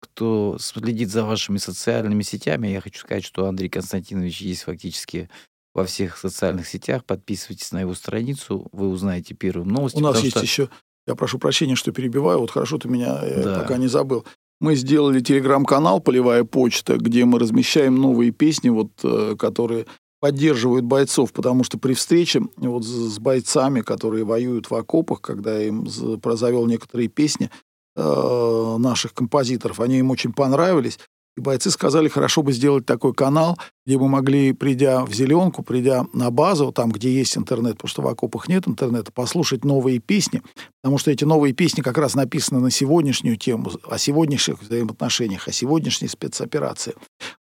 кто 0.00 0.56
следит 0.60 1.10
за 1.10 1.24
вашими 1.24 1.58
социальными 1.58 2.22
сетями, 2.22 2.68
я 2.68 2.80
хочу 2.80 3.00
сказать, 3.00 3.24
что 3.24 3.46
Андрей 3.46 3.68
Константинович 3.68 4.40
есть 4.42 4.62
фактически 4.62 5.28
во 5.74 5.84
всех 5.84 6.16
социальных 6.16 6.66
сетях. 6.68 7.04
Подписывайтесь 7.04 7.72
на 7.72 7.80
его 7.80 7.94
страницу, 7.94 8.68
вы 8.72 8.88
узнаете 8.88 9.34
первым 9.34 9.68
новости. 9.68 9.98
У 9.98 10.00
нас 10.00 10.18
есть 10.20 10.30
что- 10.36 10.40
еще, 10.42 10.68
я 11.06 11.14
прошу 11.14 11.38
прощения, 11.38 11.76
что 11.76 11.92
перебиваю, 11.92 12.40
вот 12.40 12.50
хорошо 12.50 12.78
ты 12.78 12.88
меня 12.88 13.20
э, 13.22 13.42
Да. 13.44 13.60
пока 13.60 13.76
не 13.76 13.86
забыл. 13.88 14.24
Мы 14.60 14.74
сделали 14.74 15.20
телеграм-канал 15.20 16.00
«Полевая 16.00 16.42
почта», 16.42 16.96
где 16.96 17.24
мы 17.24 17.38
размещаем 17.38 17.94
новые 17.94 18.32
песни, 18.32 18.70
вот, 18.70 18.90
э, 19.04 19.36
которые 19.38 19.86
поддерживают 20.20 20.84
бойцов, 20.84 21.32
потому 21.32 21.62
что 21.62 21.78
при 21.78 21.94
встрече 21.94 22.42
вот 22.56 22.84
с 22.84 23.20
бойцами, 23.20 23.82
которые 23.82 24.24
воюют 24.24 24.68
в 24.68 24.74
окопах, 24.74 25.20
когда 25.20 25.56
я 25.56 25.68
им 25.68 25.86
з- 25.86 26.16
прозавел 26.16 26.66
некоторые 26.66 27.06
песни 27.08 27.50
э, 27.98 28.76
наших 28.78 29.12
композиторов, 29.12 29.80
они 29.80 29.98
им 29.98 30.10
очень 30.10 30.32
понравились, 30.32 30.98
и 31.38 31.40
бойцы 31.40 31.70
сказали, 31.70 32.08
хорошо 32.08 32.42
бы 32.42 32.52
сделать 32.52 32.84
такой 32.84 33.14
канал, 33.14 33.56
где 33.86 33.96
мы 33.96 34.08
могли, 34.08 34.52
придя 34.52 35.04
в 35.04 35.14
зеленку, 35.14 35.62
придя 35.62 36.04
на 36.12 36.32
базу, 36.32 36.72
там, 36.72 36.90
где 36.90 37.12
есть 37.12 37.38
интернет, 37.38 37.74
потому 37.74 37.88
что 37.88 38.02
в 38.02 38.08
окопах 38.08 38.48
нет 38.48 38.66
интернета, 38.66 39.12
послушать 39.12 39.64
новые 39.64 40.00
песни, 40.00 40.42
потому 40.82 40.98
что 40.98 41.12
эти 41.12 41.22
новые 41.22 41.54
песни 41.54 41.80
как 41.80 41.96
раз 41.96 42.16
написаны 42.16 42.58
на 42.58 42.72
сегодняшнюю 42.72 43.36
тему, 43.36 43.70
о 43.88 43.98
сегодняшних 43.98 44.60
взаимоотношениях, 44.60 45.46
о 45.46 45.52
сегодняшней 45.52 46.08
спецоперации. 46.08 46.94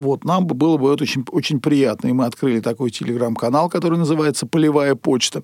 Вот, 0.02 0.24
нам 0.24 0.48
бы 0.48 0.56
было 0.56 0.78
бы 0.78 0.92
это 0.92 1.04
очень, 1.04 1.24
очень 1.30 1.62
приятно. 1.62 2.08
И 2.08 2.14
мы 2.14 2.26
открыли 2.26 2.62
такой 2.62 2.90
телеграм-канал, 2.90 3.70
который 3.70 4.00
называется 4.00 4.48
«Полевая 4.48 4.96
почта». 4.96 5.44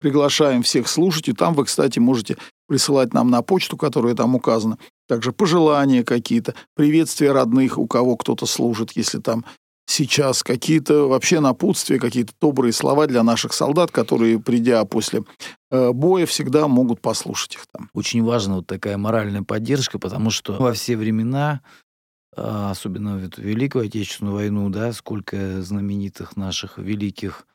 Приглашаем 0.00 0.62
всех 0.62 0.88
слушать, 0.88 1.28
и 1.28 1.34
там 1.34 1.52
вы, 1.52 1.66
кстати, 1.66 1.98
можете 1.98 2.38
присылать 2.70 3.12
нам 3.12 3.30
на 3.30 3.42
почту, 3.42 3.76
которая 3.76 4.14
там 4.14 4.36
указана, 4.36 4.78
также 5.08 5.32
пожелания 5.32 6.04
какие-то, 6.04 6.54
приветствия 6.76 7.32
родных, 7.32 7.78
у 7.78 7.88
кого 7.88 8.16
кто-то 8.16 8.46
служит, 8.46 8.92
если 8.94 9.18
там 9.18 9.44
сейчас 9.86 10.44
какие-то 10.44 11.08
вообще 11.08 11.40
напутствия, 11.40 11.98
какие-то 11.98 12.32
добрые 12.40 12.72
слова 12.72 13.08
для 13.08 13.24
наших 13.24 13.54
солдат, 13.54 13.90
которые, 13.90 14.38
придя 14.38 14.84
после 14.84 15.24
э, 15.72 15.90
боя, 15.90 16.26
всегда 16.26 16.68
могут 16.68 17.00
послушать 17.00 17.56
их 17.56 17.66
там. 17.72 17.90
очень 17.92 18.22
важна 18.22 18.56
вот 18.56 18.68
такая 18.68 18.96
моральная 18.96 19.42
поддержка, 19.42 19.98
потому 19.98 20.30
что 20.30 20.52
во 20.52 20.72
все 20.72 20.96
времена, 20.96 21.62
а, 22.36 22.70
особенно 22.70 23.16
в 23.16 23.24
эту 23.24 23.42
Великую 23.42 23.86
Отечественную 23.86 24.36
войну, 24.36 24.70
да, 24.70 24.92
сколько 24.92 25.60
знаменитых 25.60 26.36
наших 26.36 26.78
великих 26.78 27.48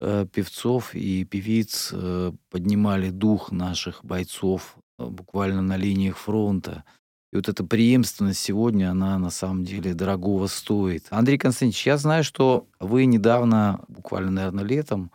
певцов 0.00 0.94
и 0.94 1.24
певиц 1.24 1.90
э, 1.92 2.32
поднимали 2.50 3.10
дух 3.10 3.50
наших 3.50 4.04
бойцов 4.04 4.76
э, 4.98 5.06
буквально 5.06 5.62
на 5.62 5.76
линиях 5.76 6.18
фронта. 6.18 6.84
И 7.32 7.36
вот 7.36 7.48
эта 7.48 7.64
преемственность 7.64 8.40
сегодня, 8.40 8.90
она 8.90 9.18
на 9.18 9.30
самом 9.30 9.64
деле 9.64 9.94
дорогого 9.94 10.46
стоит. 10.46 11.06
Андрей 11.10 11.38
Константинович, 11.38 11.86
я 11.86 11.96
знаю, 11.96 12.24
что 12.24 12.68
вы 12.78 13.06
недавно, 13.06 13.84
буквально, 13.88 14.30
наверное, 14.30 14.64
летом, 14.64 15.10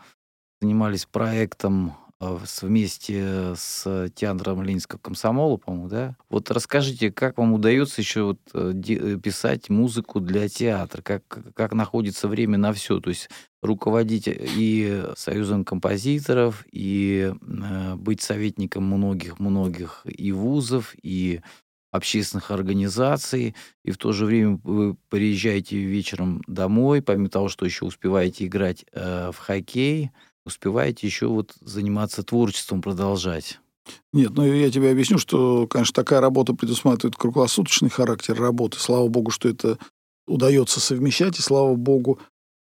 занимались 0.61 1.05
проектом 1.05 1.89
э, 1.89 1.91
вместе 2.21 3.55
с 3.55 4.09
театром 4.15 4.61
Ленинского 4.61 4.99
комсомола, 4.99 5.57
по-моему, 5.57 5.87
да? 5.87 6.15
Вот 6.29 6.51
расскажите, 6.51 7.11
как 7.11 7.37
вам 7.37 7.53
удается 7.53 8.01
еще 8.01 8.23
вот 8.23 8.39
э, 8.53 8.73
э, 8.87 9.17
писать 9.17 9.69
музыку 9.69 10.19
для 10.19 10.47
театра? 10.47 11.01
Как, 11.01 11.23
как 11.55 11.73
находится 11.73 12.27
время 12.27 12.57
на 12.57 12.73
все? 12.73 12.99
То 12.99 13.09
есть 13.09 13.29
руководить 13.61 14.25
и 14.27 15.03
союзом 15.15 15.65
композиторов, 15.65 16.65
и 16.71 17.33
э, 17.33 17.95
быть 17.95 18.21
советником 18.21 18.83
многих-многих 18.85 20.01
и 20.05 20.31
вузов, 20.31 20.95
и 21.01 21.41
общественных 21.91 22.51
организаций, 22.51 23.55
и 23.83 23.91
в 23.91 23.97
то 23.97 24.13
же 24.13 24.25
время 24.25 24.59
вы 24.63 24.95
приезжаете 25.09 25.77
вечером 25.77 26.41
домой, 26.47 27.01
помимо 27.01 27.29
того, 27.29 27.49
что 27.49 27.65
еще 27.65 27.85
успеваете 27.85 28.45
играть 28.45 28.85
э, 28.93 29.31
в 29.33 29.37
хоккей, 29.37 30.11
успеваете 30.45 31.07
еще 31.07 31.27
вот 31.27 31.53
заниматься 31.61 32.23
творчеством, 32.23 32.81
продолжать. 32.81 33.59
Нет, 34.13 34.31
ну 34.35 34.45
я 34.45 34.69
тебе 34.69 34.91
объясню, 34.91 35.17
что, 35.17 35.67
конечно, 35.67 35.93
такая 35.93 36.21
работа 36.21 36.53
предусматривает 36.53 37.15
круглосуточный 37.15 37.89
характер 37.89 38.39
работы. 38.39 38.79
Слава 38.79 39.07
богу, 39.07 39.31
что 39.31 39.49
это 39.49 39.77
удается 40.27 40.79
совмещать, 40.79 41.39
и 41.39 41.41
слава 41.41 41.75
богу, 41.75 42.19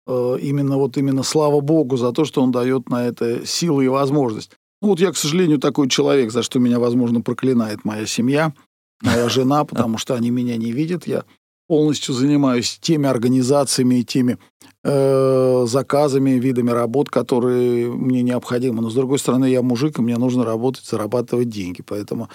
э, 0.06 0.38
именно 0.40 0.76
вот 0.76 0.96
именно 0.96 1.22
слава 1.22 1.60
богу 1.60 1.96
за 1.96 2.12
то, 2.12 2.24
что 2.24 2.42
он 2.42 2.52
дает 2.52 2.88
на 2.88 3.06
это 3.06 3.46
силы 3.46 3.86
и 3.86 3.88
возможность. 3.88 4.50
Ну 4.80 4.88
вот 4.88 5.00
я, 5.00 5.10
к 5.10 5.16
сожалению, 5.16 5.58
такой 5.58 5.88
человек, 5.88 6.30
за 6.30 6.42
что 6.42 6.60
меня, 6.60 6.78
возможно, 6.78 7.20
проклинает 7.20 7.84
моя 7.84 8.06
семья, 8.06 8.54
моя 9.02 9.28
жена, 9.28 9.64
потому 9.64 9.98
что 9.98 10.14
они 10.14 10.30
меня 10.30 10.56
не 10.56 10.72
видят. 10.72 11.06
Я 11.06 11.24
полностью 11.68 12.14
занимаюсь 12.14 12.78
теми 12.81 13.07
организациями 13.07 13.96
и 13.96 14.04
теми 14.04 14.38
э, 14.83 15.64
заказами, 15.68 16.31
видами 16.31 16.70
работ, 16.70 17.11
которые 17.11 17.92
мне 17.92 18.22
необходимы. 18.22 18.83
Но, 18.83 18.90
с 18.90 18.94
другой 18.94 19.18
стороны, 19.18 19.44
я 19.44 19.62
мужик, 19.62 19.98
и 19.98 20.02
мне 20.02 20.16
нужно 20.16 20.44
работать, 20.44 20.85
зарабатывать 20.85 21.50
деньги. 21.50 21.83
Поэтому 21.83 22.28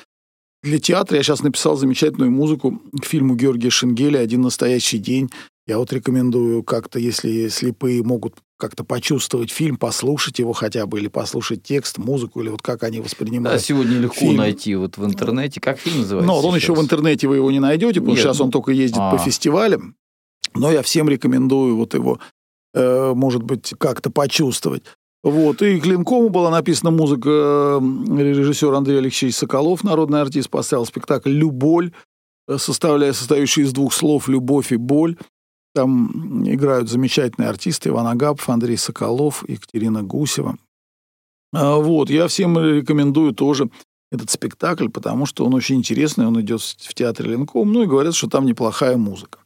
для 0.61 0.79
театра 0.79 1.17
я 1.17 1.23
сейчас 1.23 1.43
написал 1.43 1.75
замечательную 1.75 2.31
музыку 2.31 2.79
к 3.01 3.05
фильму 3.05 3.35
Георгия 3.35 3.69
Шенгеля 3.69 4.19
«Один 4.19 4.41
настоящий 4.41 4.97
день». 4.97 5.29
Я 5.67 5.77
вот 5.77 5.91
рекомендую 5.91 6.63
как-то, 6.63 6.99
если 6.99 7.47
слепые 7.47 8.03
могут 8.03 8.35
как-то 8.63 8.85
почувствовать 8.85 9.51
фильм, 9.51 9.75
послушать 9.75 10.39
его 10.39 10.53
хотя 10.53 10.85
бы, 10.85 10.97
или 10.97 11.09
послушать 11.09 11.63
текст, 11.63 11.97
музыку, 11.97 12.39
или 12.39 12.47
вот 12.47 12.61
как 12.61 12.83
они 12.83 12.99
Да, 12.99 13.03
воспринимают. 13.03 13.61
сегодня 13.61 13.97
легко 13.97 14.19
фильм. 14.19 14.37
найти 14.37 14.73
вот 14.75 14.95
в 14.95 15.03
интернете. 15.03 15.59
Как 15.59 15.79
фильм 15.79 15.97
называется? 15.97 16.27
Но 16.27 16.39
он 16.39 16.55
еще 16.55 16.67
сейчас? 16.67 16.77
в 16.77 16.81
интернете 16.81 17.27
вы 17.27 17.35
его 17.35 17.51
не 17.51 17.59
найдете, 17.59 17.99
потому 17.99 18.15
что 18.15 18.23
сейчас 18.23 18.39
ну, 18.39 18.45
он 18.45 18.51
только 18.51 18.71
ездит 18.71 18.99
по 18.99 19.15
а. 19.15 19.17
фестивалям. 19.17 19.97
Но 20.55 20.71
я 20.71 20.81
всем 20.81 21.09
рекомендую 21.09 21.75
вот 21.75 21.93
его, 21.93 22.19
э, 22.73 23.11
может 23.13 23.43
быть, 23.43 23.73
как-то 23.77 24.09
почувствовать. 24.09 24.83
Вот. 25.23 25.61
И 25.61 25.81
к 25.81 25.85
Линкому 25.85 26.29
была 26.29 26.49
написана 26.49 26.91
музыка 26.91 27.81
режиссер 27.81 28.73
Андрей 28.73 28.99
Алексеевич 28.99 29.35
Соколов, 29.35 29.83
народный 29.83 30.21
артист, 30.21 30.49
поставил 30.49 30.85
спектакль 30.85 31.31
«Люболь», 31.31 31.91
э, 32.47 32.57
составляя, 32.57 33.11
состоящий 33.11 33.63
из 33.63 33.73
двух 33.73 33.93
слов 33.93 34.29
«любовь» 34.29 34.71
и 34.71 34.77
«боль». 34.77 35.17
Там 35.73 36.43
играют 36.47 36.89
замечательные 36.89 37.49
артисты 37.49 37.89
Иван 37.89 38.07
Агапов, 38.07 38.47
Андрей 38.49 38.77
Соколов, 38.77 39.47
Екатерина 39.49 40.03
Гусева. 40.03 40.57
А, 41.53 41.77
Вот, 41.77 42.09
я 42.09 42.27
всем 42.27 42.57
рекомендую 42.59 43.33
тоже 43.33 43.69
этот 44.11 44.29
спектакль, 44.29 44.89
потому 44.89 45.25
что 45.25 45.45
он 45.45 45.55
очень 45.55 45.77
интересный, 45.77 46.27
он 46.27 46.39
идет 46.39 46.61
в 46.61 46.93
театре 46.93 47.31
Ленком, 47.31 47.71
ну 47.71 47.83
и 47.83 47.87
говорят, 47.87 48.13
что 48.13 48.29
там 48.29 48.45
неплохая 48.45 48.95
музыка. 48.97 49.39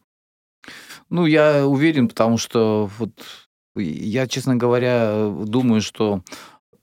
Ну, 1.09 1.25
я 1.25 1.65
уверен, 1.65 2.09
потому 2.09 2.37
что 2.37 2.89
вот 2.97 3.11
я, 3.77 4.27
честно 4.27 4.55
говоря, 4.55 5.29
думаю, 5.29 5.81
что 5.81 6.21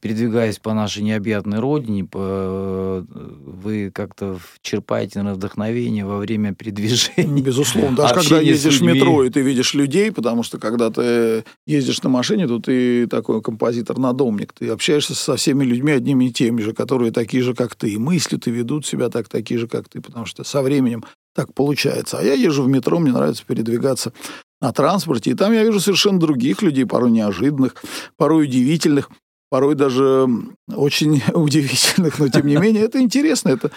передвигаясь 0.05 0.59
по 0.59 0.75
нашей 0.75 1.03
необъятной 1.03 1.61
родине, 1.61 2.05
по- 2.05 3.07
вы 3.09 3.91
как-то 3.91 4.39
черпаете 4.61 5.21
наверное, 5.21 5.39
вдохновение 5.39 6.05
во 6.05 6.19
время 6.19 6.55
передвижения. 6.55 7.43
Безусловно, 7.43 7.97
даже 7.97 8.13
когда 8.13 8.39
ездишь 8.39 8.81
в 8.81 8.85
метро, 8.85 9.25
и 9.25 9.31
ты 9.31 9.41
видишь 9.41 9.73
людей, 9.73 10.13
потому 10.13 10.43
что 10.43 10.59
когда 10.59 10.91
ты 10.91 11.45
ездишь 11.67 12.03
на 12.03 12.11
машине, 12.11 12.47
то 12.47 12.59
ты 12.59 13.07
такой 13.07 13.41
композитор-надомник, 13.41 14.53
ты 14.53 14.69
общаешься 14.69 15.15
со 15.15 15.37
всеми 15.37 15.65
людьми 15.65 15.93
одними 15.93 16.27
и 16.27 16.33
теми 16.33 16.61
же, 16.61 16.75
которые 16.75 17.11
такие 17.11 17.43
же, 17.43 17.55
как 17.55 17.75
ты, 17.75 17.95
и 17.95 17.97
мыслят, 17.97 18.47
и 18.47 18.51
ведут 18.51 18.85
себя 18.85 19.09
так, 19.09 19.31
такие 19.31 19.59
же, 19.59 19.69
как 19.69 19.89
ты, 19.89 20.03
потому 20.03 20.27
что 20.27 20.45
со 20.45 20.61
временем 20.61 21.03
так 21.35 21.55
получается. 21.55 22.19
А 22.19 22.23
я 22.23 22.35
езжу 22.35 22.65
в 22.65 22.69
метро, 22.69 22.99
мне 22.99 23.13
нравится 23.13 23.43
передвигаться 23.47 24.13
на 24.61 24.71
транспорте, 24.71 25.31
и 25.31 25.35
там 25.35 25.55
я 25.55 25.65
вижу 25.65 25.81
совершенно 25.81 26.21
других 26.21 26.61
людей, 26.61 26.85
порой 26.85 27.11
неожиданных, 27.11 27.77
порой 28.19 28.45
удивительных, 28.45 29.09
порой 29.55 29.77
даже 29.77 30.27
очень 30.67 31.23
удивительных, 31.33 32.19
но 32.19 32.29
тем 32.29 32.45
не 32.45 32.57
менее 32.57 32.83
это 32.83 33.01
интересно, 33.01 33.51
это 33.51 33.71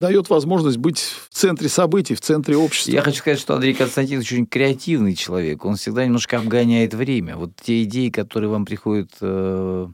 дает 0.00 0.28
возможность 0.28 0.78
быть 0.78 0.98
в 0.98 1.28
центре 1.28 1.68
событий, 1.68 2.16
в 2.16 2.20
центре 2.20 2.56
общества. 2.56 2.90
Я 2.90 3.02
хочу 3.02 3.18
сказать, 3.18 3.38
что 3.38 3.54
Андрей 3.54 3.74
Константинович 3.74 4.32
очень 4.32 4.46
креативный 4.46 5.14
человек. 5.14 5.64
Он 5.64 5.76
всегда 5.76 6.04
немножко 6.04 6.38
обгоняет 6.38 6.94
время. 6.94 7.36
Вот 7.36 7.52
те 7.62 7.84
идеи, 7.84 8.08
которые 8.08 8.50
вам 8.50 8.64
приходят 8.64 9.12
э, 9.20 9.86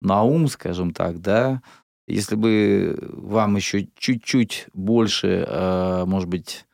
на 0.00 0.22
ум, 0.22 0.48
скажем 0.48 0.94
так, 0.94 1.20
да, 1.20 1.60
если 2.08 2.34
бы 2.34 2.98
вам 3.12 3.56
еще 3.56 3.88
чуть-чуть 3.98 4.68
больше, 4.72 5.44
э, 5.46 6.04
может 6.06 6.30
быть, 6.30 6.64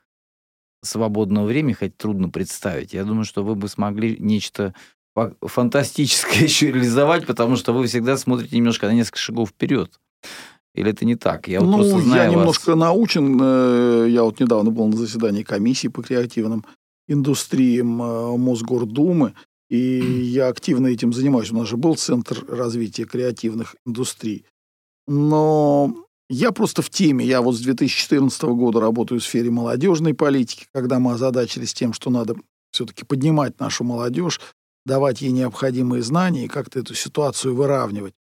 свободного 0.85 1.47
времени, 1.47 1.73
хоть 1.73 1.97
трудно 1.97 2.29
представить, 2.29 2.93
я 2.93 3.03
думаю, 3.03 3.25
что 3.25 3.43
вы 3.43 3.57
бы 3.57 3.67
смогли 3.67 4.17
нечто 4.21 4.73
фантастическое 5.43 6.41
еще 6.45 6.73
реализовать, 6.73 7.27
потому 7.27 7.57
что 7.57 7.73
вы 7.73 7.87
всегда 7.87 8.17
смотрите 8.17 8.57
немножко 8.57 8.87
на 8.87 8.93
несколько 8.93 9.19
шагов 9.19 9.51
вперед. 9.51 9.91
Или 10.75 10.91
это 10.91 11.05
не 11.07 11.17
так? 11.17 11.49
Я 11.49 11.61
вот 11.61 11.71
ну, 11.71 11.77
просто 11.79 12.01
знаю 12.01 12.23
я 12.23 12.29
вас. 12.29 12.37
немножко 12.37 12.75
научен. 12.75 13.39
э, 13.41 14.07
Я 14.11 14.25
вот 14.25 14.39
недавно 14.41 14.71
был 14.71 14.87
на 14.89 14.97
заседании 14.97 15.43
комиссии 15.43 15.89
по 15.89 16.03
креативным 16.03 16.67
индустриям 17.09 18.03
э, 18.03 18.37
Мосгордумы. 18.37 19.33
И 19.71 20.01
я 20.25 20.49
активно 20.49 20.89
этим 20.89 21.15
занимаюсь. 21.15 21.51
У 21.51 21.57
нас 21.57 21.69
же 21.69 21.79
был 21.79 21.97
Центр 21.97 22.45
развития 22.47 23.07
креативных 23.07 23.75
индустрий. 23.87 24.45
Но 25.07 25.95
я 26.29 26.53
просто 26.53 26.83
в 26.83 26.91
теме. 26.91 27.25
Я 27.25 27.41
вот 27.41 27.55
с 27.55 27.61
2014 27.61 28.43
года 28.43 28.79
работаю 28.79 29.21
в 29.21 29.25
сфере 29.25 29.51
молодежной 29.51 30.13
политики, 30.13 30.67
когда 30.75 30.99
мы 30.99 31.13
озадачились 31.13 31.73
тем, 31.73 31.95
что 31.95 32.11
надо 32.11 32.37
все-таки 32.71 33.05
поднимать 33.05 33.59
нашу 33.61 33.85
молодежь, 33.85 34.41
давать 34.87 35.21
ей 35.21 35.33
необходимые 35.33 36.03
знания 36.03 36.47
и 36.47 36.49
как-то 36.49 36.79
эту 36.79 36.95
ситуацию 36.95 37.55
выравнивать, 37.55 38.15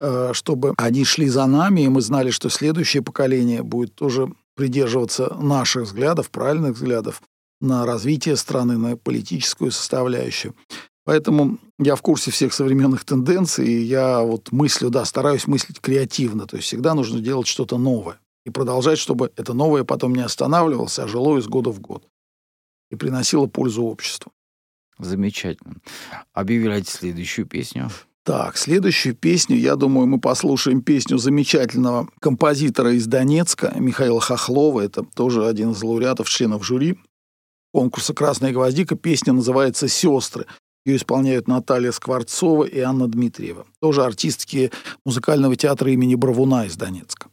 э, 0.00 0.30
чтобы 0.32 0.72
они 0.78 1.04
шли 1.04 1.28
за 1.28 1.46
нами, 1.46 1.82
и 1.82 1.88
мы 1.88 2.00
знали, 2.00 2.30
что 2.30 2.48
следующее 2.48 3.02
поколение 3.02 3.62
будет 3.62 3.94
тоже 3.94 4.32
придерживаться 4.54 5.34
наших 5.34 5.84
взглядов, 5.84 6.30
правильных 6.30 6.76
взглядов 6.76 7.20
на 7.60 7.84
развитие 7.84 8.36
страны, 8.36 8.78
на 8.78 8.96
политическую 8.96 9.70
составляющую. 9.70 10.54
Поэтому 11.04 11.58
я 11.78 11.94
в 11.94 12.02
курсе 12.02 12.30
всех 12.30 12.52
современных 12.52 13.04
тенденций, 13.04 13.66
и 13.66 13.82
я 13.82 14.22
вот 14.22 14.50
мыслю, 14.50 14.90
да, 14.90 15.04
стараюсь 15.04 15.46
мыслить 15.46 15.80
креативно, 15.80 16.46
то 16.46 16.56
есть 16.56 16.68
всегда 16.68 16.94
нужно 16.94 17.20
делать 17.20 17.46
что-то 17.46 17.78
новое 17.78 18.18
и 18.44 18.50
продолжать, 18.50 18.98
чтобы 18.98 19.32
это 19.36 19.54
новое 19.54 19.84
потом 19.84 20.14
не 20.14 20.22
останавливалось, 20.22 20.98
а 20.98 21.08
жило 21.08 21.36
из 21.38 21.46
года 21.46 21.70
в 21.70 21.80
год 21.80 22.08
и 22.90 22.96
приносило 22.96 23.46
пользу 23.46 23.84
обществу. 23.84 24.32
Замечательно. 24.98 25.76
Объявляйте 26.32 26.90
следующую 26.90 27.46
песню. 27.46 27.90
Так, 28.22 28.56
следующую 28.56 29.14
песню, 29.14 29.56
я 29.56 29.76
думаю, 29.76 30.06
мы 30.06 30.18
послушаем 30.18 30.82
песню 30.82 31.16
замечательного 31.18 32.08
композитора 32.20 32.92
из 32.92 33.06
Донецка 33.06 33.72
Михаила 33.78 34.20
Хохлова. 34.20 34.80
Это 34.80 35.04
тоже 35.04 35.46
один 35.46 35.70
из 35.70 35.82
лауреатов, 35.82 36.28
членов 36.28 36.64
жюри 36.64 36.98
конкурса 37.76 38.14
«Красная 38.14 38.52
гвоздика». 38.52 38.96
Песня 38.96 39.34
называется 39.34 39.86
«Сестры». 39.86 40.46
Ее 40.86 40.96
исполняют 40.96 41.46
Наталья 41.46 41.92
Скворцова 41.92 42.64
и 42.64 42.80
Анна 42.80 43.06
Дмитриева. 43.06 43.66
Тоже 43.80 44.02
артистки 44.02 44.70
музыкального 45.04 45.56
театра 45.56 45.92
имени 45.92 46.14
Бравуна 46.14 46.64
из 46.64 46.74
Донецка. 46.76 47.28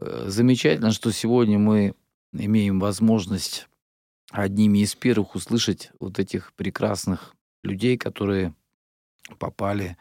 Э, 0.00 0.24
замечательно, 0.26 0.90
что 0.90 1.12
сегодня 1.12 1.60
мы 1.60 1.94
имеем 2.32 2.80
возможность 2.80 3.68
одними 4.30 4.78
из 4.78 4.94
первых 4.94 5.34
услышать 5.34 5.90
вот 6.00 6.18
этих 6.18 6.52
прекрасных 6.54 7.34
людей, 7.62 7.96
которые 7.96 8.54
попали 9.38 9.96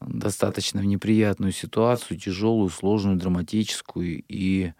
достаточно 0.00 0.80
в 0.80 0.84
неприятную 0.84 1.52
ситуацию, 1.52 2.18
тяжелую, 2.18 2.68
сложную, 2.68 3.16
драматическую, 3.16 4.22
и 4.28 4.72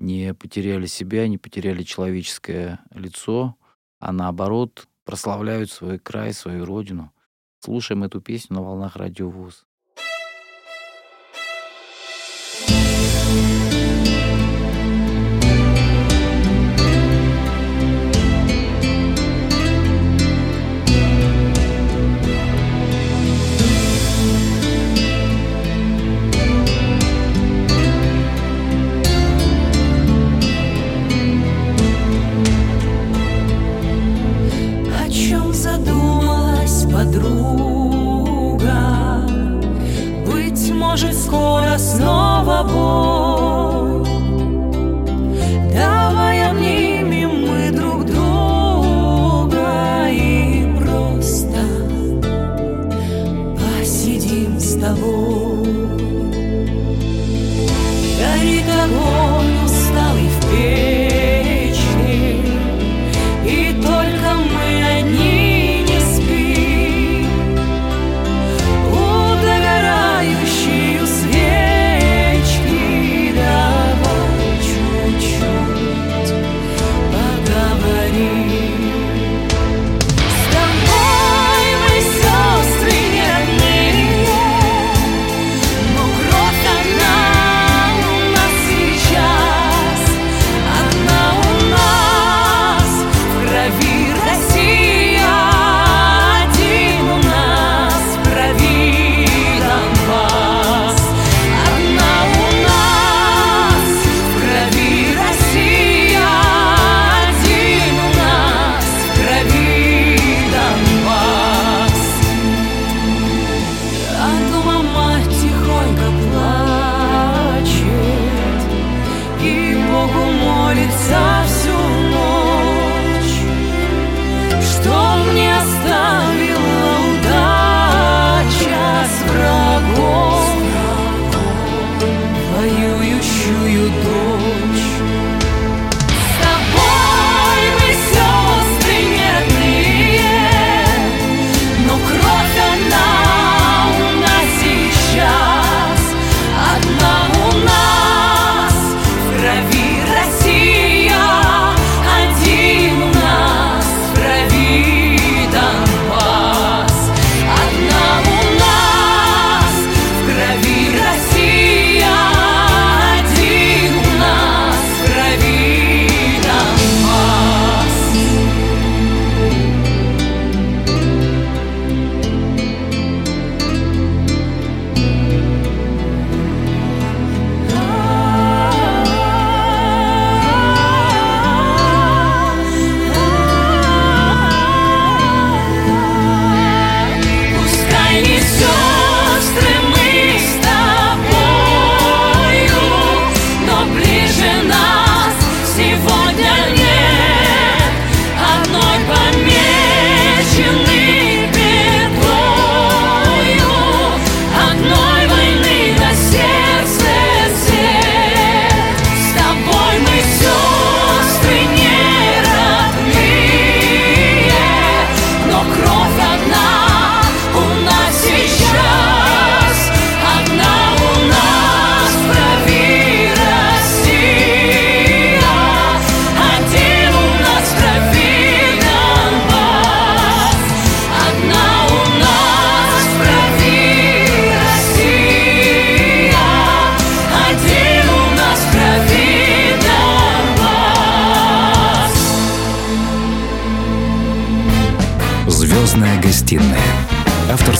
не 0.00 0.34
потеряли 0.34 0.86
себя, 0.86 1.28
не 1.28 1.38
потеряли 1.38 1.82
человеческое 1.82 2.80
лицо, 2.90 3.56
а 4.00 4.12
наоборот 4.12 4.88
прославляют 5.04 5.70
свой 5.70 5.98
край, 5.98 6.32
свою 6.32 6.64
родину. 6.64 7.12
Слушаем 7.60 8.04
эту 8.04 8.20
песню 8.20 8.56
на 8.56 8.62
волнах 8.62 8.96
радио 8.96 9.30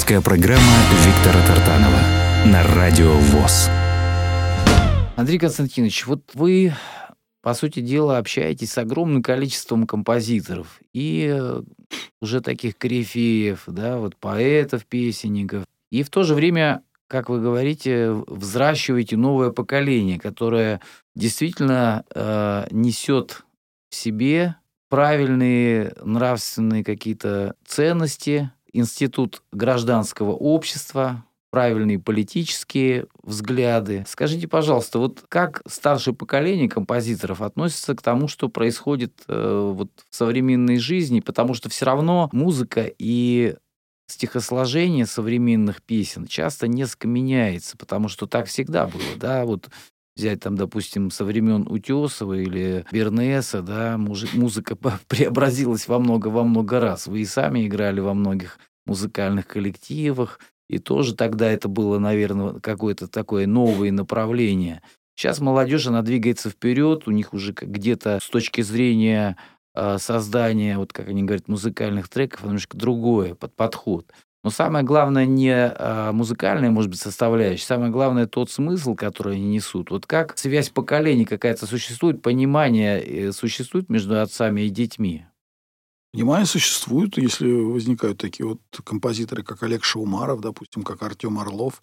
Авторская 0.09 0.23
программа 0.23 0.73
Виктора 1.05 1.47
Тартанова 1.47 2.01
на 2.47 2.63
радио 2.75 3.13
ВОЗ. 3.13 3.69
Андрей 5.17 5.39
Константинович, 5.39 6.07
вот 6.07 6.23
вы, 6.33 6.73
по 7.43 7.53
сути 7.53 7.81
дела, 7.81 8.17
общаетесь 8.17 8.73
с 8.73 8.79
огромным 8.79 9.23
количеством 9.23 9.87
композиторов 9.87 10.81
и 10.95 11.31
э, 11.31 11.63
уже 12.23 12.41
таких 12.41 12.79
корифеев, 12.79 13.65
да, 13.67 13.99
вот 13.99 14.17
поэтов, 14.17 14.87
песенников. 14.87 15.65
И 15.91 16.03
в 16.03 16.09
то 16.09 16.23
же 16.23 16.35
время, 16.35 16.81
как 17.07 17.29
вы 17.29 17.43
говорите, 17.43 18.11
взращиваете 18.11 19.19
новое 19.19 19.51
поколение, 19.51 20.19
которое 20.19 20.81
действительно 21.17 22.07
э, 22.15 22.67
несет 22.71 23.45
в 23.91 23.95
себе 23.95 24.57
правильные 24.89 25.93
нравственные 26.03 26.83
какие-то 26.83 27.57
ценности, 27.67 28.51
институт 28.73 29.43
гражданского 29.53 30.33
общества, 30.33 31.25
правильные 31.51 31.99
политические 31.99 33.07
взгляды. 33.23 34.05
Скажите, 34.07 34.47
пожалуйста, 34.49 34.99
вот 34.99 35.25
как 35.29 35.63
старшее 35.67 36.15
поколение 36.15 36.69
композиторов 36.69 37.41
относится 37.41 37.95
к 37.95 38.03
тому, 38.03 38.29
что 38.29 38.49
происходит 38.49 39.23
э, 39.29 39.73
вот 39.75 39.91
в 40.11 40.15
современной 40.15 40.79
жизни, 40.79 41.21
потому 41.21 41.55
что 41.55 41.69
все 41.69 41.87
равно 41.87 42.29
музыка 42.33 42.91
и 42.99 43.57
стихосложение 44.09 45.07
современных 45.07 45.83
песен 45.83 46.27
часто 46.27 46.67
несколько 46.67 47.09
меняется, 47.09 47.77
потому 47.77 48.09
что 48.09 48.27
так 48.27 48.47
всегда 48.47 48.87
было, 48.87 49.03
да, 49.17 49.45
вот 49.45 49.69
взять 50.19 50.41
там, 50.41 50.57
допустим, 50.57 51.11
со 51.11 51.25
времен 51.25 51.67
Утесова 51.69 52.35
или 52.35 52.85
Бернеса, 52.93 53.63
да, 53.63 53.97
музыка 53.97 54.77
преобразилась 55.09 55.89
во 55.89 55.99
много, 55.99 56.29
во 56.29 56.45
много 56.45 56.81
раз. 56.81 57.07
Вы 57.07 57.21
и 57.21 57.25
сами 57.25 57.67
играли 57.67 58.01
во 58.01 58.15
многих 58.15 58.59
музыкальных 58.87 59.47
коллективах, 59.47 60.41
и 60.69 60.79
тоже 60.79 61.15
тогда 61.15 61.51
это 61.51 61.69
было, 61.69 61.99
наверное, 61.99 62.61
какое-то 62.61 63.07
такое 63.09 63.47
новое 63.47 63.93
направление. 63.93 64.83
Сейчас 65.15 65.41
молодежь, 65.41 65.87
она 65.87 66.03
двигается 66.03 66.51
вперед, 66.51 67.07
у 67.07 67.11
них 67.11 67.33
уже 67.33 67.53
где-то 67.53 68.19
с 68.23 68.29
точки 68.29 68.61
зрения 68.61 69.37
э, 69.75 69.99
создания, 69.99 70.79
вот 70.79 70.93
как 70.93 71.09
они 71.09 71.23
говорят, 71.23 71.49
музыкальных 71.49 72.09
треков, 72.09 72.45
немножко 72.45 72.77
другое 72.77 73.35
под 73.35 73.55
подход. 73.55 74.13
Но 74.45 74.51
самое 74.51 74.85
главное 74.85 75.27
не 75.27 75.53
а, 75.53 76.13
музыкальная, 76.13 76.71
может 76.71 76.91
быть, 76.91 77.01
составляющая, 77.01 77.67
самое 77.67 77.91
главное 77.91 78.27
тот 78.27 78.51
смысл, 78.51 78.95
который 78.95 79.35
они 79.35 79.49
несут. 79.49 79.91
Вот 79.91 80.07
как 80.07 80.39
связь 80.39 80.71
поколений 80.71 81.25
какая-то 81.25 81.67
существует, 81.67 82.23
понимание 82.23 83.03
э, 83.03 83.33
существует 83.33 83.89
между 83.89 84.21
отцами 84.21 84.63
и 84.63 84.71
детьми? 84.71 85.27
Понимание 86.13 86.47
существует, 86.47 87.19
если 87.19 87.51
возникают 87.51 88.19
такие 88.19 88.47
вот 88.47 88.61
композиторы, 88.85 89.43
как 89.43 89.63
Олег 89.63 89.85
Шаумаров, 89.85 90.41
допустим, 90.41 90.83
как 90.83 91.03
Артем 91.03 91.39
Орлов. 91.39 91.83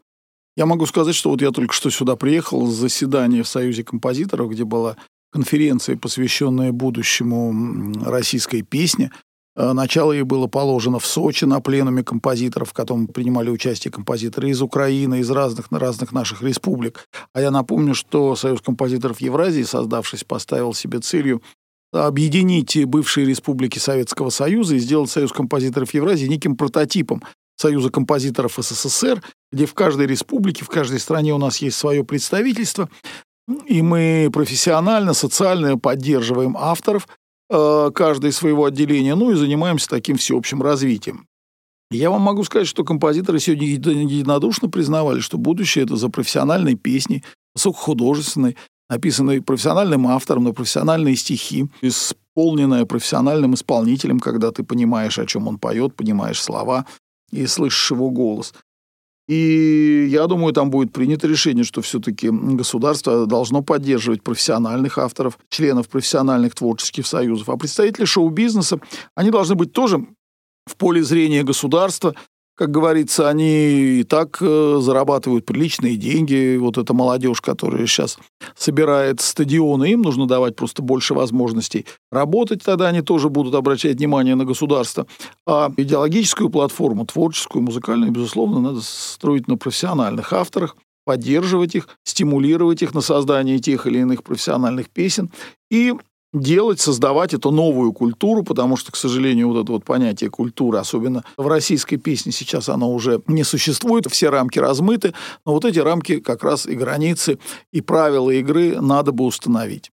Я 0.57 0.65
могу 0.65 0.85
сказать, 0.85 1.13
что 1.13 1.29
вот 1.29 1.41
я 1.41 1.51
только 1.51 1.73
что 1.73 1.89
сюда 1.89 2.15
приехал 2.15 2.65
с 2.67 2.73
заседания 2.73 3.43
в 3.43 3.47
Союзе 3.47 3.83
композиторов, 3.83 4.49
где 4.49 4.63
была 4.63 4.95
конференция, 5.31 5.97
посвященная 5.97 6.71
будущему 6.71 7.93
российской 8.05 8.61
песни. 8.61 9.11
Э, 9.55 9.73
начало 9.73 10.11
ей 10.11 10.23
было 10.23 10.47
положено 10.47 10.99
в 10.99 11.05
Сочи 11.05 11.45
на 11.45 11.61
пленуме 11.61 12.03
композиторов, 12.03 12.69
в 12.69 12.73
котором 12.73 13.07
принимали 13.07 13.49
участие 13.49 13.91
композиторы 13.91 14.49
из 14.49 14.61
Украины, 14.61 15.19
из 15.19 15.29
разных, 15.29 15.67
разных 15.71 16.11
наших 16.11 16.41
республик. 16.41 17.07
А 17.33 17.41
я 17.41 17.51
напомню, 17.51 17.95
что 17.95 18.35
Союз 18.35 18.61
композиторов 18.61 19.21
Евразии, 19.21 19.63
создавшись, 19.63 20.23
поставил 20.23 20.73
себе 20.73 20.99
целью 20.99 21.41
объединить 21.93 22.83
бывшие 22.85 23.25
республики 23.25 23.79
Советского 23.79 24.29
Союза 24.29 24.75
и 24.75 24.79
сделать 24.79 25.09
Союз 25.09 25.31
композиторов 25.31 25.93
Евразии 25.93 26.27
неким 26.27 26.57
прототипом 26.57 27.23
Союза 27.57 27.89
композиторов 27.89 28.57
СССР, 28.59 29.23
где 29.51 29.65
в 29.65 29.73
каждой 29.73 30.07
республике, 30.07 30.65
в 30.65 30.67
каждой 30.67 30.99
стране 30.99 31.33
у 31.33 31.37
нас 31.37 31.59
есть 31.59 31.77
свое 31.77 32.03
представительство, 32.03 32.89
и 33.65 33.81
мы 33.81 34.29
профессионально, 34.33 35.13
социально 35.13 35.77
поддерживаем 35.77 36.57
авторов, 36.57 37.07
каждое 37.49 38.31
своего 38.31 38.65
отделения, 38.65 39.15
ну 39.15 39.31
и 39.31 39.35
занимаемся 39.35 39.89
таким 39.89 40.17
всеобщим 40.17 40.61
развитием. 40.61 41.27
Я 41.91 42.09
вам 42.09 42.21
могу 42.21 42.43
сказать, 42.43 42.67
что 42.67 42.83
композиторы 42.83 43.39
сегодня 43.39 43.67
единодушно 43.67 44.69
признавали, 44.69 45.19
что 45.19 45.37
будущее 45.37 45.85
это 45.85 45.95
за 45.95 46.09
профессиональной 46.09 46.75
песней, 46.75 47.23
высокохудожественной, 47.53 48.57
написанной 48.89 49.41
профессиональным 49.41 50.07
автором 50.07 50.45
на 50.45 50.53
профессиональные 50.53 51.15
стихи, 51.15 51.67
исполненная 51.81 52.85
профессиональным 52.85 53.53
исполнителем, 53.53 54.19
когда 54.19 54.51
ты 54.51 54.63
понимаешь, 54.63 55.19
о 55.19 55.25
чем 55.25 55.47
он 55.47 55.59
поет, 55.59 55.95
понимаешь 55.95 56.41
слова 56.41 56.85
и 57.31 57.45
слышишь 57.45 57.91
его 57.91 58.09
голос. 58.09 58.53
И 59.27 60.07
я 60.11 60.27
думаю, 60.27 60.53
там 60.53 60.69
будет 60.69 60.93
принято 60.93 61.27
решение, 61.27 61.63
что 61.63 61.81
все-таки 61.81 62.29
государство 62.29 63.25
должно 63.25 63.63
поддерживать 63.63 64.21
профессиональных 64.21 64.99
авторов, 64.99 65.39
членов 65.49 65.89
профессиональных 65.89 66.53
творческих 66.53 67.07
союзов. 67.07 67.49
А 67.49 67.57
представители 67.57 68.05
шоу-бизнеса, 68.05 68.79
они 69.15 69.31
должны 69.31 69.55
быть 69.55 69.71
тоже 69.71 70.05
в 70.67 70.77
поле 70.77 71.03
зрения 71.03 71.43
государства, 71.43 72.15
как 72.55 72.71
говорится, 72.71 73.27
они 73.27 73.99
и 73.99 74.03
так 74.03 74.37
э, 74.41 74.77
зарабатывают 74.81 75.45
приличные 75.45 75.97
деньги. 75.97 76.55
Вот 76.57 76.77
эта 76.77 76.93
молодежь, 76.93 77.41
которая 77.41 77.85
сейчас 77.85 78.17
собирает 78.55 79.19
стадионы, 79.19 79.91
им 79.91 80.01
нужно 80.01 80.25
давать 80.25 80.55
просто 80.55 80.81
больше 80.81 81.13
возможностей 81.13 81.85
работать. 82.11 82.63
Тогда 82.63 82.87
они 82.87 83.01
тоже 83.01 83.29
будут 83.29 83.55
обращать 83.55 83.97
внимание 83.97 84.35
на 84.35 84.45
государство. 84.45 85.05
А 85.45 85.69
идеологическую 85.75 86.49
платформу, 86.49 87.05
творческую, 87.05 87.61
музыкальную, 87.61 88.11
безусловно, 88.11 88.61
надо 88.61 88.79
строить 88.81 89.49
на 89.49 89.57
профессиональных 89.57 90.31
авторах, 90.31 90.77
поддерживать 91.05 91.75
их, 91.75 91.89
стимулировать 92.05 92.81
их 92.81 92.93
на 92.93 93.01
создание 93.01 93.59
тех 93.59 93.85
или 93.85 93.99
иных 93.99 94.23
профессиональных 94.23 94.89
песен 94.89 95.29
и 95.69 95.93
делать, 96.35 96.79
создавать 96.79 97.33
эту 97.33 97.51
новую 97.51 97.93
культуру, 97.93 98.43
потому 98.43 98.77
что, 98.77 98.91
к 98.91 98.95
сожалению, 98.95 99.49
вот 99.49 99.63
это 99.63 99.71
вот 99.71 99.85
понятие 99.85 100.29
культуры, 100.29 100.77
особенно 100.77 101.23
в 101.37 101.47
российской 101.47 101.97
песне 101.97 102.31
сейчас 102.31 102.69
оно 102.69 102.91
уже 102.91 103.21
не 103.27 103.43
существует, 103.43 104.05
все 104.09 104.29
рамки 104.29 104.59
размыты, 104.59 105.13
но 105.45 105.53
вот 105.53 105.65
эти 105.65 105.79
рамки 105.79 106.19
как 106.19 106.43
раз 106.43 106.65
и 106.65 106.75
границы, 106.75 107.39
и 107.71 107.81
правила 107.81 108.31
игры 108.31 108.79
надо 108.79 109.11
бы 109.11 109.25
установить. 109.25 109.91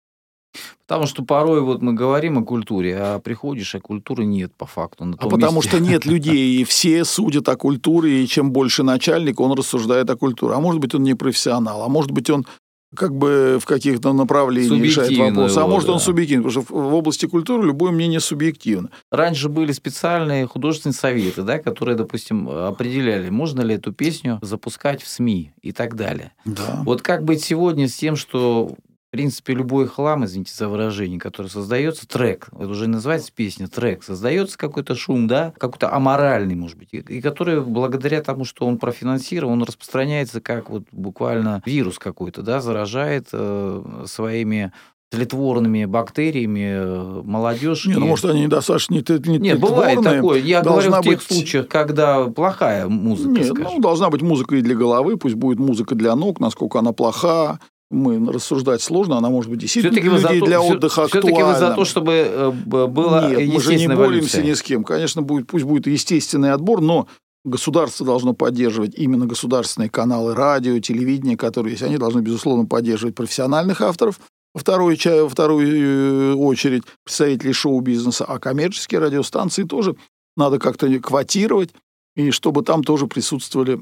Потому 0.87 1.05
что 1.05 1.23
порой 1.23 1.61
вот 1.61 1.83
мы 1.83 1.93
говорим 1.93 2.39
о 2.39 2.43
культуре, 2.43 2.97
а 2.97 3.19
приходишь, 3.19 3.75
а 3.75 3.79
культуры 3.79 4.25
нет 4.25 4.51
по 4.55 4.65
факту. 4.65 5.05
На 5.05 5.15
а 5.19 5.29
потому 5.29 5.57
месте. 5.57 5.69
что 5.69 5.79
нет 5.79 6.05
людей, 6.07 6.59
и 6.59 6.63
все 6.63 7.05
судят 7.05 7.47
о 7.47 7.55
культуре, 7.55 8.23
и 8.23 8.27
чем 8.27 8.51
больше 8.51 8.81
начальник, 8.81 9.39
он 9.39 9.51
рассуждает 9.51 10.09
о 10.09 10.17
культуре. 10.17 10.55
А 10.55 10.59
может 10.59 10.81
быть, 10.81 10.95
он 10.95 11.03
не 11.03 11.13
профессионал, 11.13 11.83
а 11.83 11.89
может 11.89 12.11
быть, 12.11 12.29
он 12.31 12.47
как 12.95 13.15
бы 13.15 13.59
в 13.61 13.65
каких-то 13.65 14.13
направлениях 14.13 14.81
решает 14.81 15.17
вопрос. 15.17 15.57
А 15.57 15.67
может, 15.67 15.87
да. 15.87 15.93
он 15.93 15.99
субъективен, 15.99 16.43
потому 16.43 16.63
что 16.63 16.73
в 16.73 16.93
области 16.93 17.25
культуры 17.25 17.67
любое 17.67 17.91
мнение 17.91 18.19
субъективно. 18.19 18.89
Раньше 19.11 19.49
были 19.49 19.71
специальные 19.71 20.47
художественные 20.47 20.95
советы, 20.95 21.43
да, 21.43 21.59
которые, 21.59 21.95
допустим, 21.95 22.49
определяли, 22.49 23.29
можно 23.29 23.61
ли 23.61 23.75
эту 23.75 23.93
песню 23.93 24.39
запускать 24.41 25.03
в 25.03 25.07
СМИ 25.07 25.53
и 25.61 25.71
так 25.71 25.95
далее. 25.95 26.31
Да. 26.45 26.81
Вот 26.83 27.01
как 27.01 27.23
быть 27.23 27.43
сегодня 27.43 27.87
с 27.87 27.93
тем, 27.93 28.15
что 28.15 28.75
в 29.09 29.11
принципе, 29.11 29.55
любой 29.55 29.87
хлам, 29.87 30.23
извините 30.23 30.53
за 30.53 30.69
выражение, 30.69 31.19
который 31.19 31.47
создается, 31.47 32.07
трек, 32.07 32.49
это 32.53 32.67
уже 32.67 32.87
называется 32.87 33.31
песня, 33.35 33.67
трек, 33.67 34.03
создается 34.03 34.55
какой-то 34.55 34.93
шум, 34.93 35.27
да, 35.27 35.51
какой-то 35.57 35.91
аморальный, 35.91 36.53
может 36.53 36.77
быть, 36.77 36.89
и, 36.91 36.97
и 36.97 37.19
который 37.19 37.59
благодаря 37.59 38.21
тому, 38.21 38.45
что 38.45 38.67
он 38.67 38.77
профинансирован, 38.77 39.53
он 39.53 39.63
распространяется 39.63 40.41
как 40.41 40.69
вот 40.69 40.83
буквально 40.91 41.63
вирус 41.65 41.97
какой-то, 41.97 42.43
да, 42.43 42.61
заражает 42.61 43.29
э, 43.33 44.03
своими 44.05 44.71
тлетворными 45.09 45.85
бактериями 45.85 46.69
э, 46.71 47.21
молодежь. 47.25 47.87
Не, 47.87 47.95
ну, 47.95 48.05
может, 48.05 48.25
они 48.25 48.41
недостаточно 48.41 48.93
не, 48.93 49.03
не 49.27 49.39
Нет, 49.39 49.59
бывает 49.59 50.03
такое. 50.03 50.39
Я 50.39 50.61
говорю 50.61 50.91
в 50.91 51.01
тех 51.01 51.13
быть... 51.13 51.21
случаях, 51.23 51.67
когда 51.67 52.25
плохая 52.25 52.87
музыка. 52.87 53.31
Нет, 53.31 53.47
скажем. 53.47 53.73
ну, 53.73 53.79
должна 53.79 54.11
быть 54.11 54.21
музыка 54.21 54.55
и 54.55 54.61
для 54.61 54.75
головы, 54.75 55.17
пусть 55.17 55.33
будет 55.33 55.57
музыка 55.57 55.95
для 55.95 56.15
ног, 56.15 56.39
насколько 56.39 56.77
она 56.77 56.93
плоха, 56.93 57.59
мы 57.91 58.31
рассуждать 58.31 58.81
сложно, 58.81 59.17
она 59.17 59.29
может 59.29 59.49
быть 59.49 59.59
действительно 59.59 59.93
все-таки 59.93 60.09
для 60.09 60.19
людей 60.19 60.39
то, 60.39 60.45
для 60.45 60.61
отдыха 60.61 61.07
все, 61.07 61.19
Все-таки 61.19 61.41
вы 61.41 61.55
за 61.55 61.73
то, 61.73 61.85
чтобы 61.85 62.11
э, 62.13 62.51
было 62.51 63.29
Нет, 63.29 63.53
мы 63.53 63.61
же 63.61 63.75
не 63.75 63.87
боремся 63.87 64.41
ни 64.41 64.53
с 64.53 64.61
кем. 64.61 64.83
Конечно, 64.83 65.21
будет, 65.21 65.47
пусть 65.47 65.65
будет 65.65 65.87
естественный 65.87 66.51
отбор, 66.51 66.81
но 66.81 67.07
государство 67.43 68.05
должно 68.05 68.33
поддерживать 68.33 68.93
именно 68.95 69.25
государственные 69.25 69.89
каналы 69.89 70.35
радио, 70.35 70.79
телевидения, 70.79 71.35
которые 71.35 71.71
есть. 71.71 71.83
Они 71.83 71.97
должны, 71.97 72.19
безусловно, 72.19 72.65
поддерживать 72.65 73.15
профессиональных 73.15 73.81
авторов, 73.81 74.19
во 74.53 74.59
вторую, 74.59 74.97
во 75.05 75.29
вторую 75.29 75.67
э, 75.67 76.33
очередь 76.35 76.83
представителей 77.03 77.53
шоу-бизнеса, 77.53 78.25
а 78.25 78.39
коммерческие 78.39 78.99
радиостанции 78.99 79.63
тоже 79.63 79.95
надо 80.35 80.59
как-то 80.59 80.87
квотировать, 80.99 81.71
и 82.15 82.31
чтобы 82.31 82.63
там 82.63 82.83
тоже 82.83 83.07
присутствовали 83.07 83.79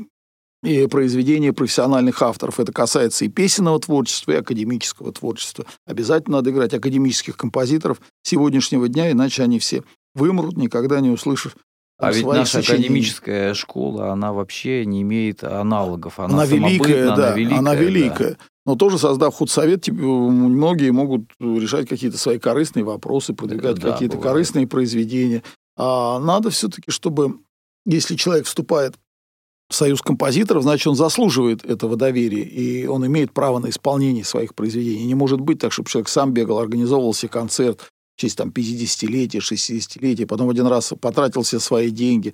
и 0.64 0.88
произведения 0.88 1.54
профессиональных 1.54 2.22
авторов. 2.22 2.60
Это 2.60 2.72
касается 2.72 3.26
и 3.26 3.30
песенного 3.30 3.80
творчества, 3.80 4.32
и 4.32 4.36
академического 4.38 5.12
творчества. 5.12 5.66
Обязательно 5.86 6.38
надо 6.38 6.50
играть 6.52 6.74
академических 6.74 7.38
композиторов 7.38 8.02
сегодняшнего 8.24 8.88
дня, 8.88 9.12
иначе 9.12 9.44
они 9.44 9.60
все 9.60 9.84
вымрут, 10.16 10.58
никогда 10.58 11.00
не 11.00 11.10
услышав 11.12 11.56
А 12.00 12.12
ведь 12.12 12.26
наша 12.26 12.54
сочинений. 12.54 12.86
академическая 12.86 13.54
школа, 13.54 14.12
она 14.12 14.34
вообще 14.34 14.86
не 14.86 15.04
имеет 15.04 15.44
аналогов. 15.44 16.20
Она, 16.20 16.34
Она, 16.44 16.46
великая, 16.46 17.08
да, 17.16 17.28
она 17.28 17.32
великая. 17.36 17.58
она 17.60 17.74
да. 17.74 17.80
великая. 17.80 18.38
Но 18.66 18.76
тоже 18.76 18.98
создав 18.98 19.34
худсовет, 19.34 19.84
типа, 19.84 19.96
многие 19.98 20.92
могут 20.92 21.24
решать 21.40 21.88
какие-то 21.88 22.18
свои 22.18 22.38
корыстные 22.40 22.84
вопросы, 22.84 23.34
продвигать 23.34 23.78
Да, 23.80 23.92
какие-то 23.94 24.18
бывает. 24.18 24.34
корыстные 24.34 24.68
произведения. 24.68 25.42
А 25.78 26.20
надо 26.20 26.50
все-таки, 26.50 26.92
чтобы, 26.92 27.38
если 27.86 28.16
человек 28.16 28.46
вступает 28.46 28.96
союз 29.70 30.02
композиторов, 30.02 30.64
значит, 30.64 30.88
он 30.88 30.96
заслуживает 30.96 31.66
этого 31.66 31.96
доверия, 31.96 32.44
и 32.44 32.86
он 32.88 33.06
имеет 33.06 33.34
право 33.34 33.60
на 33.60 33.70
исполнение 33.70 34.24
своих 34.24 34.56
произведений. 34.56 35.06
Не 35.06 35.16
может 35.16 35.42
быть 35.42 35.60
так, 35.60 35.72
чтобы 35.72 35.90
человек 35.90 36.10
сам 36.10 36.32
бегал, 36.34 36.60
организовывал 36.60 37.16
концерт 37.30 37.82
в 37.82 38.22
честь 38.22 38.38
там 38.38 38.50
50-летия, 38.50 39.40
60-летия, 39.40 40.26
потом 40.26 40.50
один 40.50 40.68
раз 40.68 40.94
потратил 41.00 41.44
все 41.44 41.60
свои 41.60 41.90
деньги, 41.90 42.34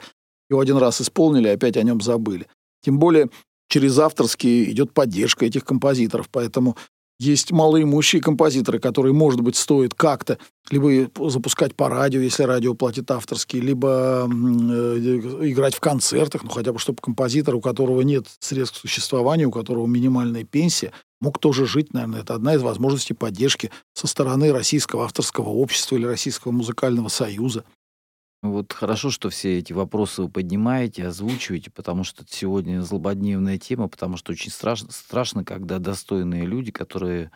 его 0.50 0.60
один 0.60 0.78
раз 0.78 1.02
исполнили, 1.02 1.48
опять 1.48 1.78
о 1.78 1.84
нем 1.84 2.02
забыли. 2.02 2.48
Тем 2.84 3.00
более 3.00 3.30
через 3.68 3.98
авторские 3.98 4.72
идет 4.72 4.94
поддержка 4.94 5.46
этих 5.46 5.66
композиторов, 5.66 6.30
поэтому 6.30 6.78
есть 7.20 7.52
малоимущие 7.52 8.22
композиторы, 8.22 8.80
которые, 8.80 9.14
может 9.14 9.42
быть, 9.42 9.56
стоит 9.56 9.94
как-то 9.94 10.38
либо 10.70 11.10
запускать 11.30 11.76
по 11.76 11.90
радио, 11.90 12.22
если 12.22 12.44
радио 12.44 12.74
платит 12.74 13.12
авторские, 13.12 13.62
либо 13.62 14.28
э, 14.28 14.98
играть 15.50 15.76
в 15.76 15.80
концертах, 15.80 16.44
ну 16.44 16.50
хотя 16.50 16.74
бы 16.74 16.80
чтобы 16.80 17.00
композитор, 17.02 17.56
у 17.56 17.62
которого 17.62 18.02
нет 18.02 18.28
средств 18.40 18.78
к 18.78 18.82
существованию, 18.82 19.50
у 19.50 19.52
которого 19.52 19.86
минимальная 19.86 20.44
пенсия, 20.44 20.92
мог 21.22 21.40
тоже 21.40 21.66
жить, 21.66 21.94
наверное. 21.94 22.22
Это 22.22 22.36
одна 22.36 22.56
из 22.56 22.62
возможностей 22.62 23.14
поддержки 23.14 23.72
со 23.94 24.08
стороны 24.08 24.52
Российского 24.52 25.06
авторского 25.06 25.50
общества 25.50 25.96
или 25.96 26.06
Российского 26.06 26.52
музыкального 26.52 27.10
союза. 27.10 27.64
Вот 28.44 28.74
хорошо, 28.74 29.10
что 29.10 29.30
все 29.30 29.58
эти 29.58 29.72
вопросы 29.72 30.22
вы 30.22 30.30
поднимаете, 30.30 31.08
озвучиваете, 31.08 31.72
потому 31.72 32.04
что 32.04 32.24
это 32.24 32.36
сегодня 32.36 32.82
злободневная 32.82 33.58
тема, 33.58 33.88
потому 33.88 34.18
что 34.18 34.34
очень 34.34 34.52
страшно, 34.52 34.92
страшно 34.92 35.46
когда 35.46 35.80
достойные 35.80 36.46
люди, 36.46 36.70
которые 36.70 37.32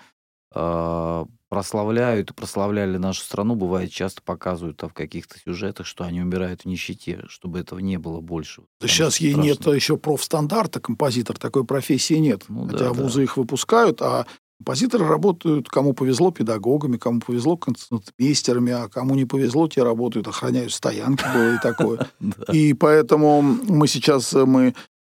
а, 0.53 1.25
прославляют 1.47 2.31
и 2.31 2.33
прославляли 2.33 2.97
нашу 2.97 3.21
страну, 3.21 3.55
бывает 3.55 3.89
часто 3.89 4.21
показывают 4.21 4.75
там 4.75 4.89
в 4.89 4.93
каких-то 4.93 5.39
сюжетах, 5.39 5.85
что 5.85 6.03
они 6.03 6.21
умирают 6.21 6.63
в 6.63 6.65
нищете, 6.65 7.23
чтобы 7.29 7.59
этого 7.59 7.79
не 7.79 7.97
было 7.97 8.19
больше. 8.19 8.61
Да 8.61 8.67
Потому 8.79 8.89
сейчас 8.91 9.15
что 9.15 9.23
ей 9.23 9.33
нет 9.35 9.55
страшно. 9.55 9.71
еще 9.75 9.97
профстандарта, 9.97 10.81
композитор, 10.81 11.37
такой 11.37 11.63
профессии 11.63 12.15
нет. 12.15 12.43
Ну 12.49 12.65
да, 12.65 12.71
Хотя 12.73 12.85
да. 12.93 13.01
вузы 13.01 13.23
их 13.23 13.37
выпускают, 13.37 14.01
а 14.01 14.27
композиторы 14.57 15.05
работают, 15.05 15.69
кому 15.69 15.93
повезло, 15.93 16.31
педагогами, 16.31 16.97
кому 16.97 17.19
повезло, 17.19 17.57
концертмейстерами, 17.57 18.73
а 18.73 18.87
кому 18.87 19.15
не 19.15 19.25
повезло, 19.25 19.67
те 19.67 19.83
работают, 19.83 20.27
охраняют 20.27 20.73
стоянки, 20.73 21.23
было 21.33 21.55
и 21.55 21.59
такое. 21.59 22.07
И 22.51 22.73
поэтому 22.73 23.41
мы 23.41 23.87
сейчас, 23.87 24.33
э, 24.33 24.45
мы 24.45 24.73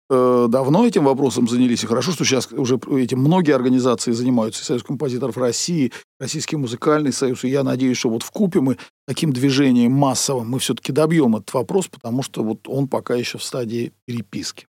э, 0.10 0.46
давно 0.50 0.86
этим 0.86 1.04
вопросом 1.06 1.48
занялись, 1.48 1.84
и 1.84 1.88
хорошо, 1.88 2.12
что 2.12 2.24
сейчас 2.24 2.52
уже 2.52 2.80
этим 2.98 3.20
многие 3.20 3.54
организации 3.54 4.12
занимаются, 4.12 4.64
Союз 4.64 4.84
композиторов 4.84 5.38
России, 5.38 5.92
Российский 6.20 6.56
музыкальный 6.56 7.12
союз, 7.12 7.44
и 7.44 7.50
я 7.50 7.64
надеюсь, 7.64 7.98
что 7.98 8.10
вот 8.10 8.24
в 8.24 8.32
купе 8.32 8.62
мы 8.62 8.78
таким 9.08 9.34
движением 9.34 9.92
массовым 9.92 10.50
мы 10.50 10.60
все-таки 10.60 10.92
добьем 10.92 11.36
этот 11.36 11.54
вопрос, 11.54 11.88
потому 11.88 12.24
что 12.24 12.44
вот 12.44 12.68
он 12.68 12.88
пока 12.88 13.16
еще 13.16 13.38
в 13.38 13.44
стадии 13.44 13.92
переписки. 14.06 14.68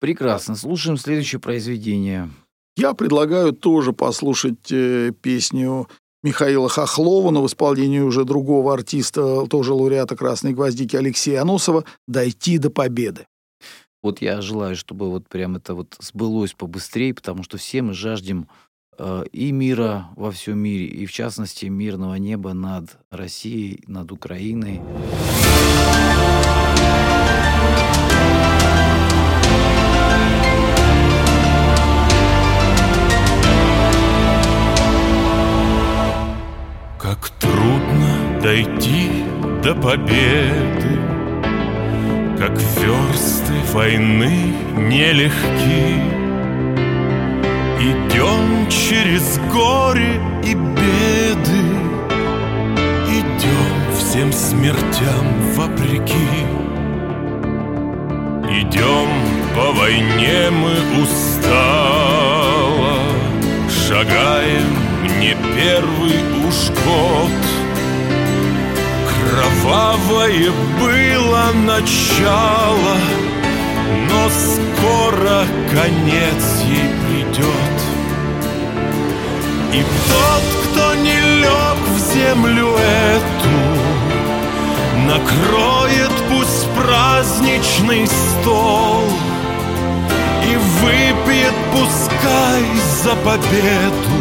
Прекрасно. 0.00 0.56
Слушаем 0.56 0.96
следующее 0.96 1.40
произведение. 1.40 2.30
Я 2.76 2.94
предлагаю 2.94 3.52
тоже 3.52 3.92
послушать 3.92 4.70
э, 4.70 5.12
песню 5.20 5.88
Михаила 6.22 6.68
Хохлова, 6.68 7.30
но 7.30 7.42
в 7.42 7.46
исполнении 7.46 7.98
уже 8.00 8.24
другого 8.24 8.72
артиста, 8.72 9.46
тоже 9.46 9.72
лауреата 9.74 10.16
«Красной 10.16 10.52
гвоздики» 10.52 10.96
Алексея 10.96 11.42
Аносова 11.42 11.84
«Дойти 12.06 12.58
до 12.58 12.70
победы». 12.70 13.26
Вот 14.02 14.22
я 14.22 14.40
желаю, 14.40 14.74
чтобы 14.74 15.10
вот 15.10 15.28
прям 15.28 15.56
это 15.56 15.74
вот 15.74 15.96
сбылось 16.00 16.54
побыстрее, 16.54 17.14
потому 17.14 17.42
что 17.44 17.58
все 17.58 17.82
мы 17.82 17.92
жаждем 17.92 18.48
э, 18.98 19.24
и 19.32 19.52
мира 19.52 20.08
во 20.16 20.30
всем 20.30 20.58
мире, 20.58 20.86
и 20.86 21.06
в 21.06 21.12
частности 21.12 21.66
мирного 21.66 22.14
неба 22.14 22.52
над 22.52 22.98
Россией, 23.10 23.84
над 23.86 24.12
Украиной. 24.12 24.80
До 39.62 39.74
победы, 39.76 40.98
Как 42.36 42.50
версты 42.80 43.52
войны 43.72 44.52
нелегки. 44.76 46.02
Идем 47.78 48.68
через 48.68 49.38
горе 49.52 50.20
и 50.42 50.54
беды, 50.54 51.64
Идем 53.06 53.74
всем 53.96 54.32
смертям 54.32 55.26
вопреки. 55.54 56.46
Идем 58.50 59.08
по 59.54 59.72
войне 59.78 60.50
мы 60.50 60.74
устало, 61.02 62.98
Шагаем 63.70 64.70
не 65.20 65.36
первый 65.56 66.18
уж 66.48 66.70
год. 66.84 67.61
Кровавое 69.32 70.50
было 70.78 71.44
начало, 71.64 72.96
Но 74.10 74.28
скоро 74.28 75.46
конец 75.70 76.44
ей 76.66 76.90
придет. 77.06 77.78
И 79.72 79.82
тот, 79.82 80.44
кто 80.64 80.94
не 80.96 81.18
лег 81.40 81.78
в 81.94 82.12
землю 82.12 82.76
эту, 82.76 83.56
Накроет 85.06 86.12
пусть 86.28 86.68
праздничный 86.76 88.06
стол 88.06 89.04
И 90.44 90.56
выпьет 90.82 91.54
пускай 91.72 92.64
за 93.02 93.16
победу 93.16 94.18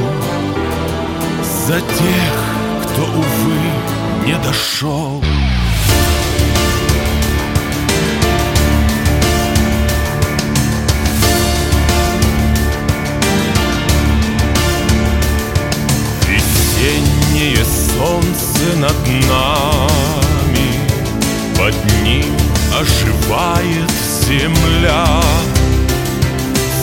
За 1.68 1.82
тех, 1.82 2.86
кто, 2.86 3.02
увы, 3.04 3.91
не 4.26 4.36
дошел. 4.38 5.24
Весеннее 16.28 17.66
солнце 17.66 18.78
над 18.78 19.08
нами 19.08 20.72
Под 21.58 21.76
ним 22.04 22.36
оживает 22.80 23.90
земля. 24.28 25.22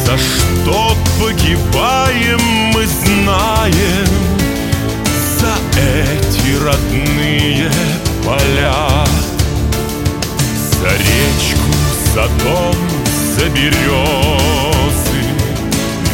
За 0.05 0.17
что 0.17 0.97
погибаем, 1.21 2.41
мы 2.73 2.87
знаем 2.87 4.38
эти 5.79 6.57
родные 6.63 7.71
поля 8.25 9.05
За 10.81 10.91
речку, 10.91 11.73
за 12.15 12.29
дом, 12.45 12.77
за 13.37 13.49
березы. 13.49 15.23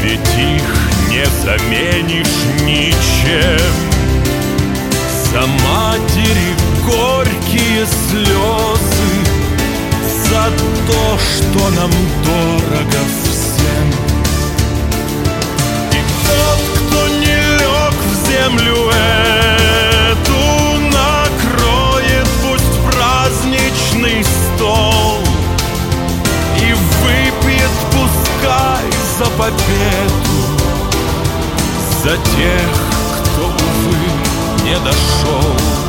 Ведь 0.03 0.21
их 0.21 0.71
не 1.09 1.25
заменишь 1.45 2.45
ничем. 2.62 3.75
За 5.33 5.41
матери 5.41 6.55
горькие 6.87 7.87
слезы 7.87 9.11
За 10.31 10.53
то, 10.87 11.19
что 11.19 11.71
нам 11.71 11.91
дорого 12.25 13.01
всем. 13.25 13.89
И 15.91 15.97
кто 15.97 16.54
землю 18.35 18.91
эту 18.91 20.35
Накроет 20.91 22.28
пусть 22.43 22.80
праздничный 22.85 24.24
стол 24.24 25.18
И 26.59 26.72
выпьет 26.72 27.70
пускай 27.93 28.91
за 29.18 29.26
победу 29.37 30.37
За 32.03 32.16
тех, 32.16 32.70
кто, 33.22 33.47
увы, 33.47 33.99
не 34.64 34.78
дошел 34.80 35.84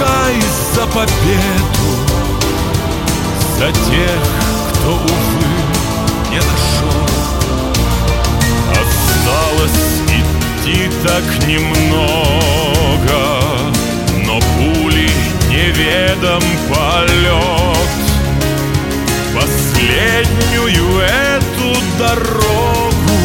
пускай 0.00 0.40
за 0.74 0.86
победу 0.86 1.90
За 3.58 3.66
тех, 3.66 4.20
кто, 4.72 4.92
увы, 4.92 5.46
не 6.30 6.38
дошел. 6.38 7.06
Осталось 8.70 9.82
идти 10.08 10.90
так 11.06 11.24
немного, 11.46 13.20
но 14.24 14.40
пули 14.40 15.10
неведом 15.50 16.42
полет. 16.68 17.90
Последнюю 19.34 21.00
эту 21.00 21.76
дорогу 21.98 23.20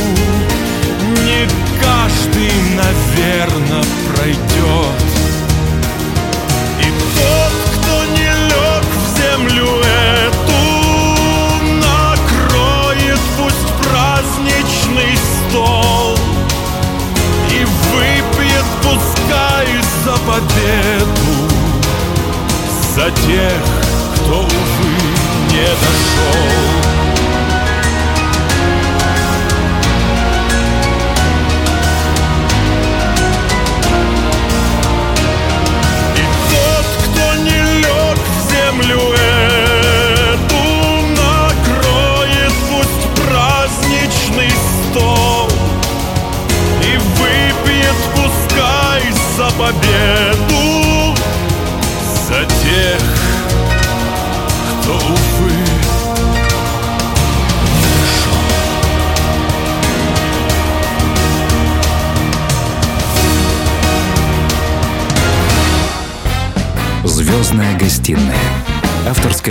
не 1.23 1.47
каждый, 1.81 2.51
наверное, 2.75 3.83
пройдет. 4.13 5.04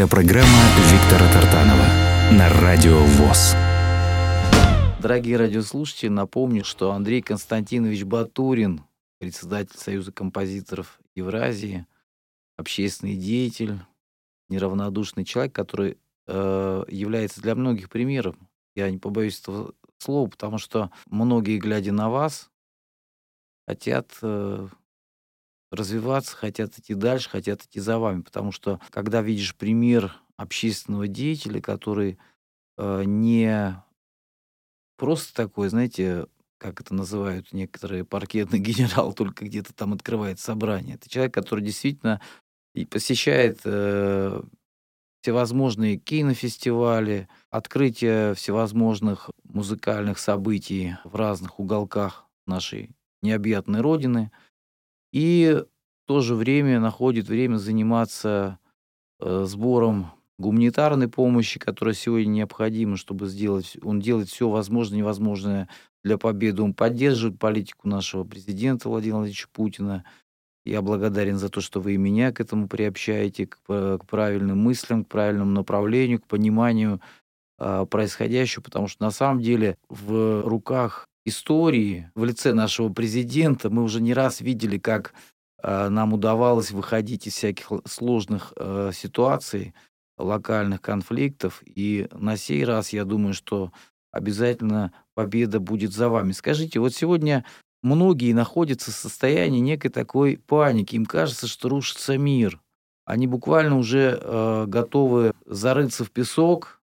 Авторская 0.05 0.09
программа 0.09 0.59
Виктора 0.93 1.33
Тартанова 1.33 2.33
на 2.33 2.49
Радио 2.61 2.99
ВОЗ. 2.99 3.55
Дорогие 5.01 5.37
радиослушатели, 5.37 6.09
напомню, 6.09 6.65
что 6.65 6.93
Андрей 6.93 7.23
Константинович 7.23 8.05
Батурин, 8.05 8.83
председатель 9.19 9.79
Союза 9.79 10.13
композиторов 10.13 11.01
Евразии, 11.15 11.87
общественный 12.59 13.17
деятель, 13.17 13.79
неравнодушный 14.49 15.25
человек, 15.25 15.55
который 15.55 15.97
э, 16.27 16.85
является 16.89 17.41
для 17.41 17.55
многих 17.55 17.89
примером. 17.89 18.49
Я 18.75 18.91
не 18.91 18.99
побоюсь 18.99 19.41
этого 19.41 19.75
слова, 19.99 20.29
потому 20.29 20.59
что 20.59 20.91
многие, 21.07 21.59
глядя 21.59 21.93
на 21.93 22.11
вас, 22.11 22.51
хотят 23.67 24.11
э, 24.23 24.69
развиваться, 25.75 26.37
хотят 26.37 26.79
идти 26.79 26.95
дальше, 26.95 27.31
хотят 27.31 27.62
идти 27.62 27.81
за 27.81 27.99
вами. 27.99 28.22
Потому 28.22 28.53
что 28.53 28.81
когда 28.91 29.22
видишь 29.22 29.55
пример 29.55 30.16
общественного 30.37 31.09
деятеля, 31.09 31.61
который 31.61 32.18
э, 32.77 33.03
не 33.05 33.83
просто 34.97 35.35
такой, 35.35 35.68
знаете, 35.68 36.27
как 36.59 36.81
это 36.81 36.95
называют 36.95 37.53
некоторые 37.53 38.05
паркетный 38.05 38.59
генерал, 38.61 39.12
только 39.12 39.45
где-то 39.45 39.75
там 39.75 39.93
открывает 39.93 40.41
собрание. 40.41 40.97
Это 40.97 41.09
человек, 41.09 41.35
который 41.35 41.64
действительно 41.64 42.20
и 42.75 42.85
посещает 42.85 43.61
э, 43.64 44.43
всевозможные 45.22 45.97
кинофестивали, 45.97 47.29
открытие 47.51 48.35
всевозможных 48.35 49.31
музыкальных 49.45 50.18
событий 50.18 50.97
в 51.05 51.16
разных 51.16 51.61
уголках 51.61 52.27
нашей 52.47 52.91
необъятной 53.22 53.81
родины. 53.81 54.31
И 55.15 55.62
в 55.62 56.09
то 56.09 56.21
же 56.21 56.35
время 56.35 56.81
находит 56.81 57.29
время 57.29 57.57
заниматься 57.57 58.59
э, 59.21 59.45
сбором 59.47 60.11
гуманитарной 60.39 61.07
помощи, 61.07 61.61
которая 61.61 61.95
сегодня 61.95 62.31
необходима, 62.31 62.97
чтобы 62.97 63.29
сделать, 63.29 63.77
он 63.83 64.01
делает 64.01 64.29
все 64.29 64.49
возможное 64.49 64.99
и 64.99 65.03
невозможное 65.03 65.69
для 66.03 66.19
победы. 66.19 66.62
Он 66.62 66.75
поддерживает 66.75 67.39
политику 67.39 67.89
нашего 67.89 68.25
президента 68.25 68.89
Владимира 68.89 69.19
Владимировича 69.19 69.47
Путина. 69.53 70.05
Я 70.67 70.83
благодарен 70.83 71.39
за 71.39 71.49
то, 71.49 71.61
что 71.61 71.81
вы 71.81 71.95
и 71.95 71.97
меня 71.97 72.33
к 72.33 72.41
этому 72.41 72.67
приобщаете, 72.67 73.47
к, 73.47 73.61
п- 73.69 73.99
к 73.99 74.07
правильным 74.07 74.59
мыслям, 74.59 75.05
к 75.05 75.09
правильному 75.09 75.53
направлению, 75.53 76.21
к 76.21 76.27
пониманию 76.27 77.01
а, 77.57 77.87
происходящего, 77.87 78.65
потому 78.65 78.89
что 78.89 79.05
на 79.05 79.12
самом 79.12 79.41
деле 79.41 79.79
в 79.89 80.43
руках 80.43 81.07
истории, 81.25 82.11
в 82.14 82.25
лице 82.25 82.53
нашего 82.53 82.93
президента 82.93 83.70
мы 83.70 83.83
уже 83.83 84.01
не 84.01 84.14
раз 84.14 84.41
видели, 84.41 84.79
как 84.79 85.14
а, 85.62 85.89
нам 85.89 86.12
удавалось 86.12 86.70
выходить 86.70 87.27
из 87.27 87.35
всяких 87.35 87.72
сложных 87.87 88.53
а, 88.57 88.91
ситуаций, 88.93 89.75
локальных 90.18 90.81
конфликтов. 90.81 91.62
И 91.64 92.09
на 92.12 92.37
сей 92.37 92.64
раз 92.64 92.93
я 92.93 93.05
думаю, 93.05 93.35
что 93.35 93.72
обязательно 94.12 94.93
победа 95.14 95.61
будет 95.61 95.93
за 95.93 96.09
вами. 96.09 96.33
Скажите, 96.33 96.81
вот 96.81 96.95
сегодня 96.95 97.45
многие 97.83 98.33
находятся 98.33 98.91
в 98.91 98.95
состоянии 98.95 99.61
некой 99.61 99.91
такой 99.91 100.37
паники. 100.37 100.95
Им 100.95 101.07
кажется, 101.07 101.47
что 101.47 101.68
рушится 101.68 102.16
мир. 102.16 102.61
Они 103.07 103.27
буквально 103.27 103.77
уже 103.77 104.18
э, 104.20 104.64
готовы 104.66 105.35
зарыться 105.45 106.05
в 106.05 106.11
песок, 106.11 106.81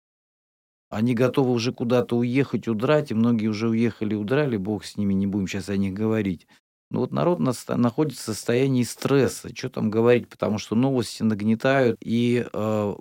они 0.89 1.13
готовы 1.13 1.51
уже 1.51 1.71
куда-то 1.71 2.17
уехать, 2.17 2.67
удрать, 2.67 3.11
и 3.11 3.13
многие 3.13 3.47
уже 3.47 3.69
уехали, 3.69 4.15
удрали, 4.15 4.57
бог 4.57 4.83
с 4.83 4.97
ними, 4.97 5.13
не 5.13 5.27
будем 5.27 5.47
сейчас 5.47 5.69
о 5.69 5.77
них 5.77 5.93
говорить. 5.93 6.47
Но 6.91 7.01
вот 7.01 7.11
народ 7.11 7.39
находится 7.39 8.31
в 8.31 8.35
состоянии 8.35 8.83
стресса, 8.83 9.55
что 9.55 9.69
там 9.69 9.91
говорить, 9.91 10.27
потому 10.27 10.57
что 10.57 10.75
новости 10.75 11.21
нагнетают, 11.21 11.97
и 12.03 12.47
э, 12.51 12.95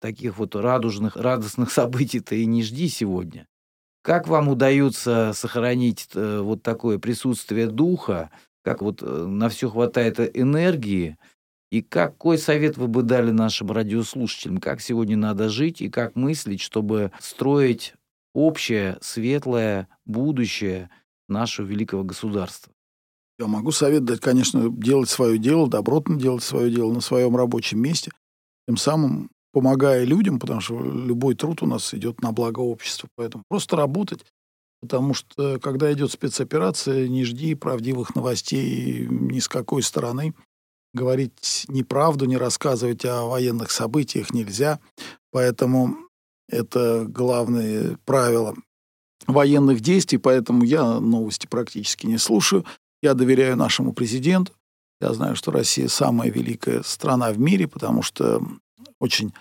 таких 0.00 0.38
вот 0.38 0.56
радужных, 0.56 1.16
радостных 1.16 1.70
событий-то 1.72 2.34
и 2.34 2.46
не 2.46 2.62
жди 2.62 2.88
сегодня. 2.88 3.46
Как 4.02 4.26
вам 4.26 4.48
удается 4.48 5.32
сохранить 5.34 6.08
э, 6.14 6.40
вот 6.40 6.62
такое 6.62 6.98
присутствие 6.98 7.68
духа, 7.68 8.30
как 8.62 8.82
вот 8.82 9.02
э, 9.02 9.06
на 9.06 9.48
все 9.48 9.70
хватает 9.70 10.18
энергии, 10.36 11.16
и 11.70 11.82
какой 11.82 12.38
совет 12.38 12.76
вы 12.76 12.88
бы 12.88 13.02
дали 13.02 13.30
нашим 13.30 13.70
радиослушателям, 13.70 14.58
как 14.58 14.80
сегодня 14.80 15.16
надо 15.16 15.48
жить 15.48 15.80
и 15.80 15.90
как 15.90 16.16
мыслить, 16.16 16.60
чтобы 16.60 17.12
строить 17.20 17.94
общее, 18.34 18.98
светлое 19.00 19.88
будущее 20.06 20.90
нашего 21.28 21.66
великого 21.66 22.04
государства? 22.04 22.72
Я 23.38 23.46
могу 23.46 23.70
совет 23.70 24.04
дать, 24.04 24.20
конечно, 24.20 24.68
делать 24.68 25.08
свое 25.08 25.38
дело, 25.38 25.68
добротно 25.68 26.18
делать 26.18 26.42
свое 26.42 26.70
дело 26.74 26.92
на 26.92 27.00
своем 27.00 27.36
рабочем 27.36 27.80
месте, 27.80 28.10
тем 28.66 28.76
самым 28.76 29.30
помогая 29.52 30.04
людям, 30.04 30.38
потому 30.40 30.60
что 30.60 30.80
любой 30.80 31.34
труд 31.34 31.62
у 31.62 31.66
нас 31.66 31.94
идет 31.94 32.20
на 32.20 32.32
благо 32.32 32.60
общества. 32.60 33.08
Поэтому 33.14 33.44
просто 33.48 33.76
работать, 33.76 34.24
потому 34.80 35.14
что 35.14 35.60
когда 35.60 35.92
идет 35.92 36.10
спецоперация, 36.10 37.08
не 37.08 37.24
жди 37.24 37.54
правдивых 37.54 38.14
новостей 38.14 39.06
ни 39.08 39.38
с 39.38 39.48
какой 39.48 39.82
стороны. 39.82 40.34
Говорить 40.98 41.64
неправду, 41.68 42.24
не 42.24 42.36
рассказывать 42.36 43.04
о 43.04 43.26
военных 43.26 43.70
событиях 43.70 44.32
нельзя. 44.32 44.80
Поэтому 45.30 45.96
это 46.48 47.04
главное 47.08 47.98
правило 48.04 48.56
военных 49.26 49.80
действий, 49.80 50.18
поэтому 50.18 50.64
я 50.64 50.98
новости 50.98 51.46
практически 51.46 52.06
не 52.06 52.18
слушаю. 52.18 52.64
Я 53.02 53.14
доверяю 53.14 53.56
нашему 53.56 53.92
президенту. 53.92 54.52
Я 55.00 55.12
знаю, 55.12 55.36
что 55.36 55.52
Россия 55.52 55.88
самая 55.88 56.30
великая 56.30 56.82
страна 56.82 57.30
в 57.30 57.38
мире, 57.38 57.68
потому 57.68 58.02
что 58.02 58.42
очень 58.98 59.32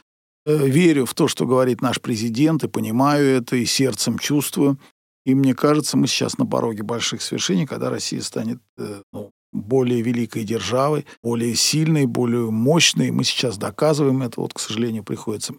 э, 0.45 0.67
верю 0.67 1.05
в 1.05 1.15
то, 1.15 1.27
что 1.27 1.47
говорит 1.47 1.81
наш 1.81 1.99
президент, 1.99 2.63
и 2.63 2.67
понимаю 2.67 3.25
это, 3.25 3.55
и 3.55 3.65
сердцем 3.65 4.19
чувствую. 4.19 4.77
И 5.25 5.33
мне 5.33 5.55
кажется, 5.55 5.97
мы 5.97 6.07
сейчас 6.07 6.37
на 6.37 6.45
пороге 6.45 6.83
больших 6.83 7.21
свершений, 7.21 7.65
когда 7.65 7.89
Россия 7.89 8.21
станет 8.21 8.59
э, 8.77 9.01
ну, 9.11 9.31
более 9.57 10.01
великой 10.01 10.43
державой, 10.43 11.05
более 11.21 11.55
сильной, 11.55 12.05
более 12.05 12.49
мощной. 12.51 13.11
Мы 13.11 13.23
сейчас 13.23 13.57
доказываем 13.57 14.21
это. 14.21 14.41
Вот, 14.41 14.53
к 14.53 14.59
сожалению, 14.59 15.03
приходится 15.03 15.53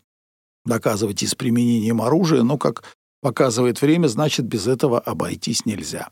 доказывать 0.64 1.22
и 1.22 1.26
с 1.26 1.34
применением 1.34 2.02
оружия, 2.02 2.42
но, 2.42 2.58
как 2.58 2.84
показывает 3.20 3.80
время, 3.80 4.06
значит, 4.06 4.46
без 4.46 4.66
этого 4.66 5.00
обойтись 5.00 5.66
нельзя. 5.66 6.10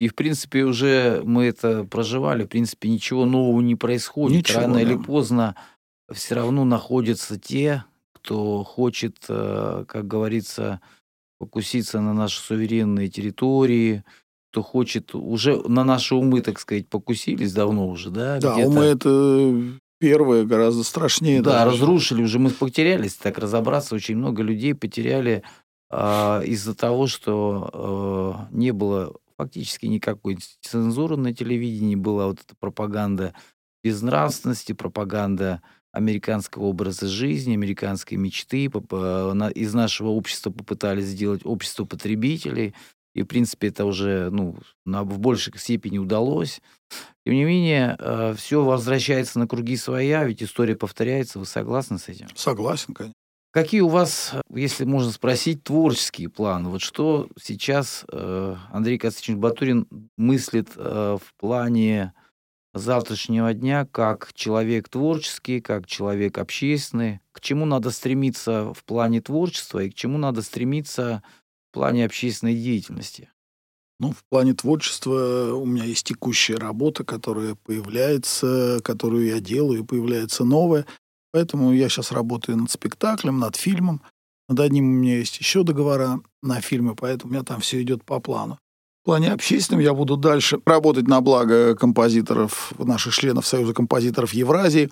И, 0.00 0.08
в 0.08 0.14
принципе, 0.14 0.64
уже 0.64 1.22
мы 1.24 1.44
это 1.44 1.84
проживали, 1.84 2.44
в 2.44 2.48
принципе, 2.48 2.88
ничего 2.88 3.24
нового 3.24 3.60
не 3.60 3.76
происходит. 3.76 4.38
Ничего, 4.38 4.60
Рано 4.60 4.78
или 4.78 4.94
да. 4.94 5.02
поздно 5.02 5.56
все 6.12 6.34
равно 6.34 6.64
находятся 6.64 7.38
те, 7.38 7.84
кто 8.12 8.64
хочет, 8.64 9.16
э, 9.28 9.84
как 9.88 10.06
говорится, 10.06 10.80
покуситься 11.38 12.00
на 12.00 12.12
наши 12.12 12.40
суверенные 12.40 13.08
территории, 13.08 14.04
кто 14.54 14.62
хочет, 14.62 15.16
уже 15.16 15.60
на 15.68 15.82
наши 15.82 16.14
умы, 16.14 16.40
так 16.40 16.60
сказать, 16.60 16.88
покусились 16.88 17.52
давно 17.52 17.88
уже, 17.88 18.10
да? 18.10 18.38
Да, 18.38 18.54
умы 18.54 18.84
это 18.84 19.60
первое, 19.98 20.44
гораздо 20.44 20.84
страшнее. 20.84 21.42
Да, 21.42 21.64
даже. 21.64 21.72
разрушили 21.72 22.22
уже, 22.22 22.38
мы 22.38 22.50
потерялись, 22.50 23.14
так 23.14 23.38
разобраться, 23.38 23.96
очень 23.96 24.16
много 24.16 24.44
людей 24.44 24.76
потеряли 24.76 25.42
а, 25.90 26.40
из-за 26.42 26.76
того, 26.76 27.08
что 27.08 27.68
а, 27.72 28.48
не 28.52 28.70
было 28.70 29.16
фактически 29.36 29.86
никакой 29.86 30.38
цензуры 30.60 31.16
на 31.16 31.34
телевидении, 31.34 31.96
была 31.96 32.26
вот 32.28 32.38
эта 32.38 32.54
пропаганда 32.54 33.34
безнравственности, 33.82 34.72
пропаганда 34.72 35.62
американского 35.90 36.64
образа 36.64 37.08
жизни, 37.08 37.54
американской 37.54 38.18
мечты. 38.18 38.66
Э, 38.66 39.50
Из 39.54 39.74
нашего 39.74 40.08
общества 40.10 40.50
попытались 40.50 41.06
сделать 41.06 41.42
общество 41.44 41.84
потребителей. 41.84 42.74
И, 43.14 43.22
в 43.22 43.26
принципе, 43.26 43.68
это 43.68 43.84
уже 43.84 44.30
ну, 44.30 44.56
на, 44.84 45.04
в 45.04 45.18
большей 45.18 45.56
степени 45.56 45.98
удалось. 45.98 46.60
Тем 47.24 47.34
не 47.34 47.44
менее, 47.44 47.96
все 48.36 48.62
возвращается 48.62 49.38
на 49.38 49.46
круги 49.46 49.76
своя, 49.76 50.24
ведь 50.24 50.42
история 50.42 50.76
повторяется. 50.76 51.38
Вы 51.38 51.46
согласны 51.46 51.98
с 51.98 52.08
этим? 52.08 52.28
Согласен, 52.34 52.92
конечно. 52.92 53.14
Какие 53.54 53.82
у 53.82 53.88
вас, 53.88 54.32
если 54.52 54.82
можно 54.82 55.12
спросить, 55.12 55.62
творческие 55.62 56.28
планы? 56.28 56.70
Вот 56.70 56.80
что 56.80 57.28
сейчас 57.40 58.04
э, 58.10 58.56
Андрей 58.72 58.98
Константинович 58.98 59.40
Батурин 59.40 59.86
мыслит 60.16 60.70
э, 60.74 61.18
в 61.22 61.34
плане 61.38 62.14
завтрашнего 62.72 63.54
дня 63.54 63.86
как 63.92 64.32
человек 64.34 64.88
творческий, 64.88 65.60
как 65.60 65.86
человек 65.86 66.38
общественный? 66.38 67.20
К 67.30 67.40
чему 67.40 67.64
надо 67.64 67.92
стремиться 67.92 68.74
в 68.74 68.82
плане 68.82 69.20
творчества 69.20 69.84
и 69.84 69.90
к 69.90 69.94
чему 69.94 70.18
надо 70.18 70.42
стремиться 70.42 71.22
плане 71.74 72.06
общественной 72.06 72.54
деятельности? 72.54 73.30
Ну, 74.00 74.12
в 74.12 74.24
плане 74.28 74.54
творчества 74.54 75.54
у 75.54 75.66
меня 75.66 75.84
есть 75.84 76.06
текущая 76.06 76.56
работа, 76.56 77.04
которая 77.04 77.54
появляется, 77.54 78.80
которую 78.82 79.26
я 79.26 79.40
делаю, 79.40 79.80
и 79.80 79.84
появляется 79.84 80.44
новая. 80.44 80.86
Поэтому 81.32 81.72
я 81.72 81.88
сейчас 81.88 82.12
работаю 82.12 82.58
над 82.58 82.70
спектаклем, 82.70 83.38
над 83.38 83.56
фильмом. 83.56 84.02
Над 84.48 84.60
одним 84.60 84.84
у 84.84 84.92
меня 84.92 85.18
есть 85.18 85.38
еще 85.38 85.62
договора 85.62 86.20
на 86.42 86.60
фильмы, 86.60 86.94
поэтому 86.94 87.30
у 87.30 87.34
меня 87.34 87.44
там 87.44 87.60
все 87.60 87.82
идет 87.82 88.04
по 88.04 88.20
плану. 88.20 88.58
В 89.02 89.06
плане 89.06 89.32
общественном 89.32 89.82
я 89.82 89.94
буду 89.94 90.16
дальше 90.16 90.60
работать 90.64 91.06
на 91.08 91.20
благо 91.20 91.74
композиторов, 91.74 92.72
наших 92.78 93.14
членов 93.14 93.46
Союза 93.46 93.74
композиторов 93.74 94.32
Евразии. 94.32 94.90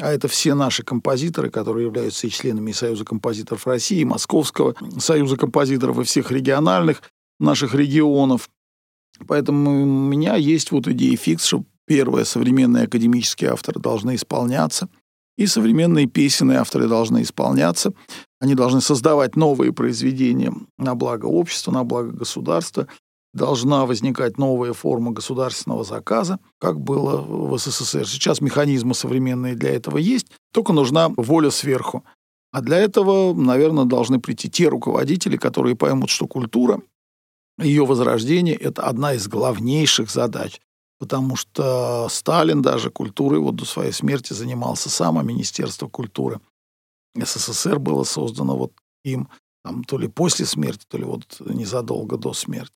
А 0.00 0.12
это 0.12 0.26
все 0.26 0.54
наши 0.54 0.82
композиторы, 0.82 1.50
которые 1.50 1.86
являются 1.86 2.26
и 2.26 2.30
членами 2.30 2.72
Союза 2.72 3.04
композиторов 3.04 3.66
России, 3.66 4.02
Московского 4.02 4.74
Союза 4.98 5.36
композиторов 5.36 5.98
и 5.98 6.04
всех 6.04 6.32
региональных 6.32 7.02
наших 7.38 7.74
регионов. 7.74 8.50
Поэтому 9.28 9.82
у 9.82 9.86
меня 9.86 10.34
есть 10.34 10.72
вот 10.72 10.88
идея 10.88 11.16
фикс, 11.16 11.44
что 11.44 11.64
первое, 11.86 12.24
современные 12.24 12.84
академические 12.84 13.50
авторы 13.50 13.80
должны 13.80 14.16
исполняться, 14.16 14.88
и 15.36 15.46
современные 15.46 16.06
песенные 16.06 16.58
авторы 16.58 16.88
должны 16.88 17.22
исполняться. 17.22 17.92
Они 18.40 18.54
должны 18.54 18.80
создавать 18.80 19.36
новые 19.36 19.72
произведения 19.72 20.52
на 20.78 20.94
благо 20.94 21.26
общества, 21.26 21.72
на 21.72 21.84
благо 21.84 22.10
государства. 22.10 22.88
Должна 23.34 23.84
возникать 23.84 24.38
новая 24.38 24.72
форма 24.72 25.10
государственного 25.10 25.82
заказа, 25.82 26.38
как 26.60 26.80
было 26.80 27.20
в 27.20 27.58
СССР. 27.58 28.08
Сейчас 28.08 28.40
механизмы 28.40 28.94
современные 28.94 29.56
для 29.56 29.70
этого 29.74 29.98
есть, 29.98 30.28
только 30.52 30.72
нужна 30.72 31.08
воля 31.16 31.50
сверху. 31.50 32.04
А 32.52 32.60
для 32.60 32.78
этого, 32.78 33.34
наверное, 33.34 33.86
должны 33.86 34.20
прийти 34.20 34.48
те 34.48 34.68
руководители, 34.68 35.36
которые 35.36 35.74
поймут, 35.74 36.10
что 36.10 36.28
культура 36.28 36.80
ее 37.58 37.84
возрождение– 37.84 38.54
это 38.60 38.82
одна 38.82 39.14
из 39.14 39.26
главнейших 39.26 40.10
задач. 40.10 40.60
Потому 41.00 41.34
что 41.34 42.06
Сталин 42.08 42.62
даже 42.62 42.90
культурой 42.90 43.40
вот 43.40 43.56
до 43.56 43.64
своей 43.64 43.92
смерти 43.92 44.32
занимался 44.32 44.88
сам, 44.88 45.18
а 45.18 45.24
Министерство 45.24 45.88
культуры 45.88 46.40
СССР 47.16 47.80
было 47.80 48.04
создано 48.04 48.56
вот 48.56 48.72
им 49.04 49.28
там, 49.64 49.82
то 49.82 49.98
ли 49.98 50.06
после 50.06 50.46
смерти, 50.46 50.84
то 50.88 50.98
ли 50.98 51.04
вот 51.04 51.40
незадолго 51.40 52.16
до 52.16 52.32
смерти. 52.32 52.74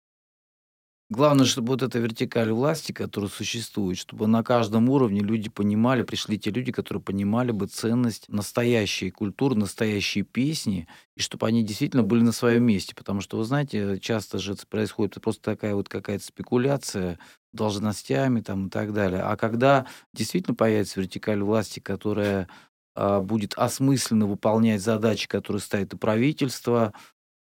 Главное, 1.09 1.45
чтобы 1.45 1.69
вот 1.69 1.83
эта 1.83 1.99
вертикаль 1.99 2.51
власти, 2.51 2.91
которая 2.91 3.29
существует, 3.29 3.97
чтобы 3.97 4.27
на 4.27 4.43
каждом 4.43 4.89
уровне 4.89 5.21
люди 5.21 5.49
понимали, 5.49 6.03
пришли 6.03 6.37
те 6.37 6.51
люди, 6.51 6.73
которые 6.73 7.01
понимали 7.01 7.51
бы 7.51 7.67
ценность 7.67 8.27
настоящей 8.27 9.09
культуры, 9.09 9.55
настоящей 9.55 10.23
песни, 10.23 10.85
и 11.15 11.21
чтобы 11.21 11.47
они 11.47 11.63
действительно 11.63 12.03
были 12.03 12.23
на 12.23 12.33
своем 12.33 12.63
месте. 12.65 12.93
Потому 12.93 13.21
что, 13.21 13.37
вы 13.37 13.45
знаете, 13.45 13.99
часто 14.01 14.37
же 14.37 14.55
происходит 14.69 15.21
просто 15.21 15.41
такая 15.43 15.75
вот 15.75 15.87
какая-то 15.87 16.25
спекуляция 16.25 17.19
должностями 17.53 18.41
там 18.41 18.67
и 18.67 18.69
так 18.69 18.91
далее. 18.91 19.21
А 19.21 19.37
когда 19.37 19.85
действительно 20.13 20.55
появится 20.55 20.99
вертикаль 20.99 21.41
власти, 21.41 21.79
которая 21.79 22.49
а, 22.95 23.21
будет 23.21 23.53
осмысленно 23.55 24.25
выполнять 24.25 24.81
задачи, 24.81 25.27
которые 25.29 25.61
ставит 25.61 25.93
и 25.93 25.97
правительство, 25.97 26.93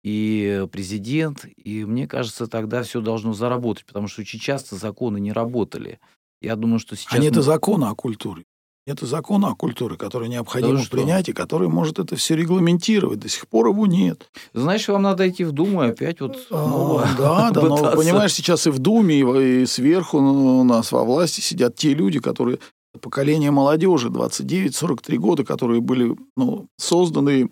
и 0.02 0.66
президент, 0.72 1.46
и 1.56 1.84
мне 1.84 2.06
кажется, 2.08 2.46
тогда 2.46 2.82
все 2.82 3.00
должно 3.00 3.34
заработать, 3.34 3.86
потому 3.86 4.08
что 4.08 4.22
очень 4.22 4.40
часто 4.40 4.76
законы 4.76 5.18
не 5.18 5.32
работали. 5.32 6.00
Я 6.40 6.56
думаю, 6.56 6.80
что 6.80 6.96
сейчас... 6.96 7.12
А 7.12 7.18
нет 7.18 7.36
мы- 7.36 7.42
закона 7.42 7.90
о 7.90 7.94
культуре. 7.94 8.44
Нет 8.84 8.98
закона 8.98 9.50
о 9.50 9.54
культуре, 9.54 9.96
который 9.96 10.28
необходимо 10.28 10.78
Да 10.78 10.84
принять 10.90 11.28
и 11.28 11.32
который 11.32 11.68
может 11.68 12.00
это 12.00 12.16
все 12.16 12.34
регламентировать. 12.34 13.20
До 13.20 13.28
сих 13.28 13.46
пор 13.46 13.68
его 13.68 13.86
нет. 13.86 14.28
Знаешь, 14.54 14.88
вам 14.88 15.02
надо 15.02 15.28
идти 15.28 15.44
в 15.44 15.52
Думу 15.52 15.84
и 15.84 15.90
опять 15.90 16.20
вот 16.20 16.36
А, 16.50 17.14
Да, 17.18 17.50
да, 17.52 17.60
но 17.60 17.92
понимаешь, 17.94 18.34
сейчас 18.34 18.66
и 18.66 18.70
в 18.70 18.80
Думе, 18.80 19.20
и 19.20 19.62
и 19.62 19.66
сверху 19.66 20.18
у 20.18 20.64
нас 20.64 20.90
во 20.90 21.04
власти 21.04 21.40
сидят 21.40 21.76
те 21.76 21.94
люди, 21.94 22.18
которые 22.18 22.58
поколение 23.00 23.52
молодежи 23.52 24.08
29-43 24.08 25.16
года, 25.16 25.44
которые 25.44 25.80
были 25.80 26.16
ну, 26.36 26.66
созданы, 26.76 27.50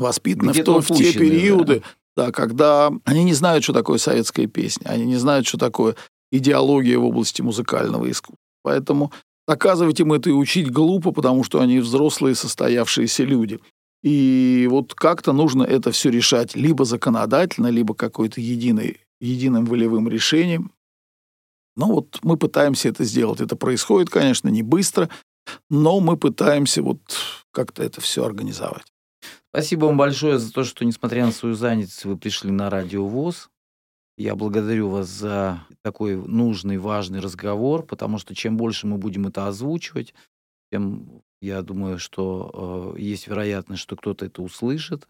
воспитаны 0.00 0.52
в, 0.52 0.64
то- 0.64 0.80
в 0.80 0.86
те 0.98 1.12
периоды, 1.18 1.82
да, 2.16 2.32
когда 2.32 2.90
они 3.04 3.24
не 3.24 3.34
знают, 3.34 3.64
что 3.64 3.72
такое 3.72 3.98
советская 3.98 4.46
песня, 4.46 4.88
они 4.88 5.04
не 5.06 5.16
знают, 5.16 5.46
что 5.46 5.58
такое 5.58 5.94
идеология 6.32 6.98
в 6.98 7.04
области 7.04 7.42
музыкального 7.42 8.10
искусства. 8.10 8.36
Поэтому 8.62 9.12
доказывать 9.46 10.00
им 10.00 10.12
это 10.12 10.30
и 10.30 10.32
учить 10.32 10.70
глупо, 10.70 11.12
потому 11.12 11.44
что 11.44 11.60
они 11.60 11.78
взрослые 11.80 12.34
состоявшиеся 12.34 13.24
люди. 13.24 13.60
И 14.02 14.66
вот 14.70 14.94
как-то 14.94 15.32
нужно 15.32 15.62
это 15.62 15.90
все 15.92 16.10
решать 16.10 16.56
либо 16.56 16.84
законодательно, 16.84 17.68
либо 17.68 17.94
какой-то 17.94 18.40
единой, 18.40 18.98
единым 19.20 19.66
волевым 19.66 20.08
решением. 20.08 20.72
Ну 21.76 21.86
вот 21.86 22.18
мы 22.22 22.36
пытаемся 22.36 22.88
это 22.88 23.04
сделать. 23.04 23.40
Это 23.40 23.56
происходит, 23.56 24.10
конечно, 24.10 24.48
не 24.48 24.62
быстро, 24.62 25.08
но 25.68 26.00
мы 26.00 26.16
пытаемся 26.16 26.82
вот 26.82 27.00
как-то 27.52 27.82
это 27.82 28.00
все 28.00 28.24
организовать. 28.24 28.84
Спасибо 29.52 29.86
вам 29.86 29.96
большое 29.96 30.38
за 30.38 30.52
то, 30.52 30.62
что, 30.62 30.84
несмотря 30.84 31.26
на 31.26 31.32
свою 31.32 31.56
занятость, 31.56 32.04
вы 32.04 32.16
пришли 32.16 32.52
на 32.52 32.70
Радио 32.70 33.04
ВОЗ. 33.04 33.50
Я 34.16 34.36
благодарю 34.36 34.88
вас 34.88 35.08
за 35.08 35.66
такой 35.82 36.14
нужный, 36.14 36.78
важный 36.78 37.18
разговор, 37.18 37.84
потому 37.84 38.18
что 38.18 38.32
чем 38.32 38.56
больше 38.56 38.86
мы 38.86 38.96
будем 38.96 39.26
это 39.26 39.48
озвучивать, 39.48 40.14
тем, 40.70 41.22
я 41.42 41.62
думаю, 41.62 41.98
что 41.98 42.94
э, 42.96 43.00
есть 43.00 43.26
вероятность, 43.26 43.82
что 43.82 43.96
кто-то 43.96 44.24
это 44.24 44.40
услышит, 44.40 45.08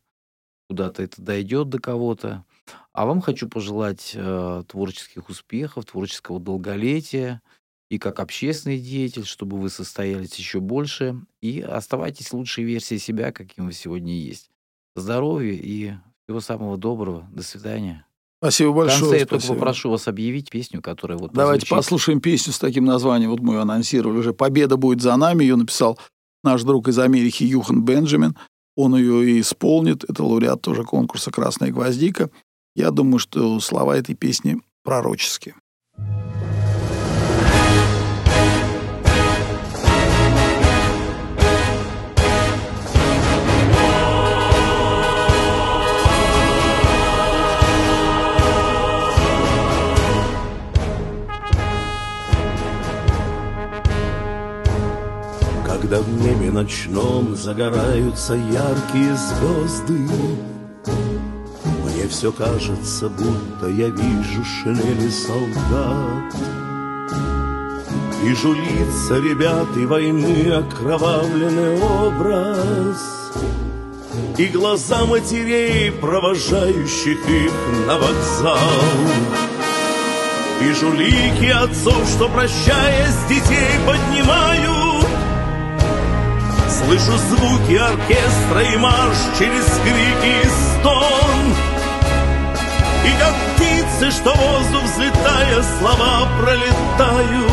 куда-то 0.70 1.02
это 1.02 1.20
дойдет 1.20 1.68
до 1.68 1.78
кого-то. 1.78 2.46
А 2.94 3.04
вам 3.04 3.20
хочу 3.20 3.46
пожелать 3.46 4.12
э, 4.14 4.62
творческих 4.66 5.28
успехов, 5.28 5.84
творческого 5.84 6.40
долголетия, 6.40 7.42
и 7.90 7.98
как 7.98 8.20
общественный 8.20 8.78
деятель, 8.78 9.24
чтобы 9.26 9.58
вы 9.58 9.68
состоялись 9.68 10.34
еще 10.36 10.60
больше, 10.60 11.20
и 11.42 11.60
оставайтесь 11.60 12.32
лучшей 12.32 12.64
версией 12.64 13.00
себя, 13.00 13.32
каким 13.32 13.66
вы 13.66 13.72
сегодня 13.72 14.14
есть. 14.14 14.48
Здоровья 14.94 15.52
и 15.52 15.92
всего 16.24 16.40
самого 16.40 16.78
доброго. 16.78 17.28
До 17.32 17.42
свидания. 17.42 18.06
Спасибо 18.42 18.70
В 18.70 18.76
большое. 18.76 19.00
конце 19.00 19.18
я 19.18 19.26
только 19.26 19.46
попрошу 19.48 19.90
вас 19.90 20.08
объявить 20.08 20.48
песню, 20.50 20.80
которая 20.80 21.18
вот 21.18 21.32
Давайте 21.32 21.66
прозвучит. 21.66 21.84
послушаем 21.84 22.20
песню 22.20 22.52
с 22.52 22.58
таким 22.58 22.84
названием. 22.84 23.30
Вот 23.30 23.40
мы 23.40 23.54
ее 23.54 23.60
анонсировали 23.60 24.18
уже. 24.18 24.32
«Победа 24.32 24.76
будет 24.76 25.02
за 25.02 25.14
нами». 25.16 25.42
Ее 25.42 25.56
написал 25.56 25.98
наш 26.42 26.62
друг 26.62 26.88
из 26.88 26.98
Америки 26.98 27.42
Юхан 27.42 27.84
Бенджамин. 27.84 28.36
Он 28.76 28.96
ее 28.96 29.28
и 29.28 29.40
исполнит. 29.40 30.04
Это 30.04 30.24
лауреат 30.24 30.62
тоже 30.62 30.84
конкурса 30.84 31.30
«Красная 31.30 31.70
гвоздика». 31.70 32.30
Я 32.74 32.92
думаю, 32.92 33.18
что 33.18 33.60
слова 33.60 33.96
этой 33.96 34.14
песни 34.14 34.60
пророческие. 34.84 35.54
Когда 55.90 56.04
в 56.04 56.22
небе 56.22 56.52
ночном 56.52 57.34
загораются 57.34 58.34
яркие 58.34 59.16
звезды. 59.16 59.98
Мне 61.84 62.06
все 62.08 62.30
кажется, 62.30 63.08
будто 63.08 63.66
я 63.66 63.88
вижу 63.88 64.44
шинели 64.44 65.08
солдат. 65.10 66.32
Вижу 68.22 68.52
лица 68.52 69.16
ребят 69.16 69.66
и 69.76 69.84
войны 69.84 70.52
окровавленный 70.52 71.80
образ 71.80 73.32
И 74.38 74.46
глаза 74.46 75.06
матерей, 75.06 75.90
провожающих 75.90 77.18
их 77.28 77.52
на 77.88 77.98
вокзал 77.98 78.58
Вижу 80.60 80.92
лики 80.92 81.50
отцов, 81.50 82.06
что, 82.14 82.28
прощаясь, 82.28 83.26
детей 83.28 83.70
поднимают 83.86 84.99
Слышу 86.84 87.18
звуки 87.18 87.76
оркестра 87.76 88.62
и 88.72 88.76
марш 88.76 89.18
через 89.38 89.66
крики 89.84 90.32
и 90.42 90.48
стон. 90.48 91.54
И 93.04 93.12
как 93.18 93.34
птицы, 93.54 94.10
что 94.10 94.34
воздух 94.34 94.82
взлетая, 94.84 95.62
слова 95.78 96.28
пролетают. 96.40 97.50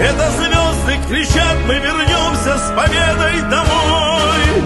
Это 0.00 0.30
звезды 0.30 0.98
кричат, 1.08 1.56
мы 1.66 1.74
вернемся 1.74 2.56
с 2.56 2.72
победой 2.74 3.42
домой. 3.50 4.64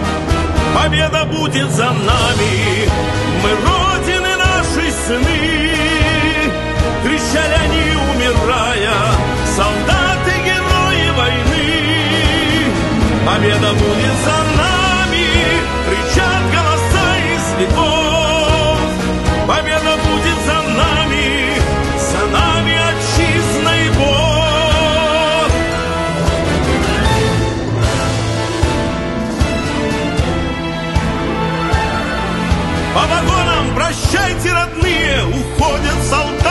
Победа 0.75 1.25
будет 1.25 1.71
за 1.71 1.85
нами, 1.85 2.89
мы 3.41 3.49
Родины 3.49 4.35
нашей 4.37 4.91
сыны. 5.07 5.71
Кричали 7.03 7.55
они, 7.63 7.95
умирая, 8.13 8.93
солдаты, 9.55 10.14
Победа 13.25 13.73
будет 13.73 14.17
за 14.23 14.37
нами, 14.55 15.25
кричат 15.87 16.43
голоса 16.53 17.07
из 17.33 17.59
веков. 17.59 18.79
Победа 19.47 19.97
будет 20.05 20.39
за 20.45 20.61
нами, 20.77 21.25
за 21.97 22.21
нами 22.27 22.73
отчизна 22.89 23.73
и 23.77 23.89
Бог. 23.97 25.51
По 32.93 33.01
вагонам 33.07 33.65
прощайте, 33.75 34.53
родные, 34.53 35.25
уходят 35.25 35.99
солдаты 36.07 36.44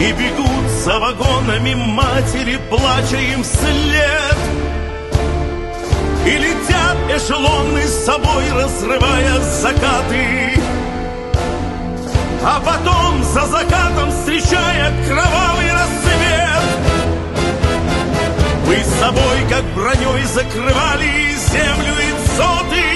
И 0.00 0.12
бегут 0.12 0.70
за 0.82 0.98
вагонами 0.98 1.74
матери, 1.74 2.58
плача 2.70 3.18
им 3.18 3.42
вслед. 3.42 4.38
И 6.24 6.30
летят 6.38 6.96
эшелоны 7.14 7.82
с 7.86 8.04
собой, 8.06 8.44
разрывая 8.50 9.38
закаты. 9.40 10.58
А 12.42 12.60
потом 12.64 13.22
за 13.24 13.46
закатом 13.46 14.10
встречая 14.10 14.90
кровавый 15.06 15.70
рассвет. 15.70 16.70
Вы 18.64 18.76
с 18.76 19.00
собой, 19.00 19.38
как 19.50 19.64
броней, 19.74 20.24
закрывали 20.24 21.34
землю 21.50 21.94
и 22.00 22.26
дзоты 22.26 22.90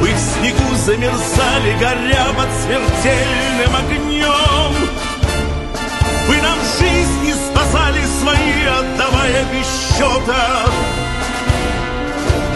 вы 0.00 0.12
в 0.12 0.18
снегу 0.18 0.74
замерзали, 0.84 1.72
горя 1.80 2.26
под 2.36 2.48
смертельным 2.62 3.76
огнем. 3.76 4.95
Вы 6.28 6.36
нам 6.42 6.58
жизни 6.78 7.32
спасали 7.32 8.02
свои, 8.20 8.66
отдавая 8.66 9.44
без 9.52 9.66
счета. 9.66 10.66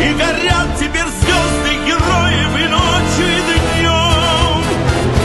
И 0.01 0.12
горят 0.14 0.68
теперь 0.79 1.07
звезды 1.21 1.73
героев 1.87 2.53
и 2.59 2.68
ночью, 2.68 3.29
и 3.29 3.43
днем. 3.79 4.64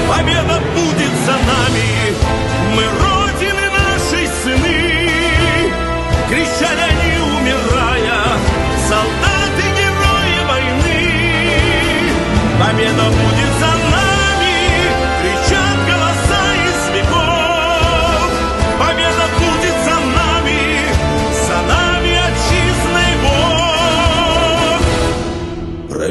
Победа 0.08 0.62
будет 0.76 1.14
за 1.26 1.32
нами, 1.32 1.90
мы 2.76 2.84
Родины 2.84 3.66
нашей 3.72 4.28
сыны. 4.44 4.80
Кричали 6.30 6.82
они, 6.82 7.14
умирая, 7.40 8.22
солдаты, 8.88 9.66
герои 9.80 10.40
войны. 10.50 11.02
Победа 12.60 13.06
будет 13.10 13.45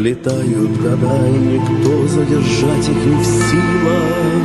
Пролетают 0.04 0.76
года, 0.82 1.16
и 1.28 1.38
никто 1.38 2.06
задержать 2.08 2.88
их 2.90 3.06
не 3.06 3.16
в 3.16 3.24
силах. 3.24 4.44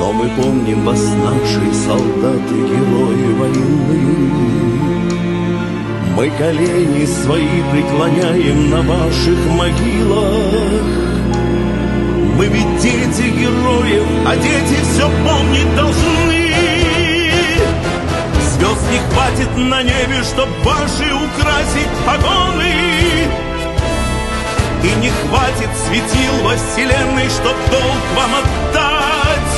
Но 0.00 0.12
мы 0.12 0.28
помним 0.30 0.84
вас, 0.84 1.00
наши 1.22 1.72
солдаты, 1.72 2.54
герои 2.54 3.32
войны. 3.38 4.32
Мы 6.16 6.28
колени 6.30 7.06
свои 7.06 7.62
преклоняем 7.70 8.68
на 8.68 8.82
ваших 8.82 9.38
могилах. 9.52 10.82
Мы 12.36 12.46
ведь 12.46 12.76
дети 12.82 13.30
героев, 13.30 14.06
а 14.26 14.36
дети 14.36 14.76
все 14.82 15.08
помнить 15.24 15.76
должны. 15.76 16.50
Звезд 18.56 18.90
не 18.90 18.98
хватит 18.98 19.56
на 19.56 19.84
небе, 19.84 20.20
чтоб 20.24 20.48
ваши 20.64 21.14
украсить 21.14 21.94
погоны. 22.04 22.93
И 24.84 24.94
не 24.96 25.08
хватит 25.08 25.70
светил 25.86 26.42
во 26.42 26.54
вселенной, 26.56 27.30
чтоб 27.30 27.56
долг 27.70 28.02
вам 28.14 28.30
отдать. 28.34 29.54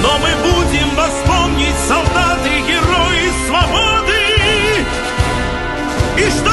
Но 0.00 0.18
мы 0.18 0.30
будем 0.48 0.96
вас 0.96 1.12
помнить, 1.26 1.76
солдаты, 1.86 2.48
герои 2.66 3.30
свободы. 3.46 4.16
И 6.16 6.30
что 6.30 6.52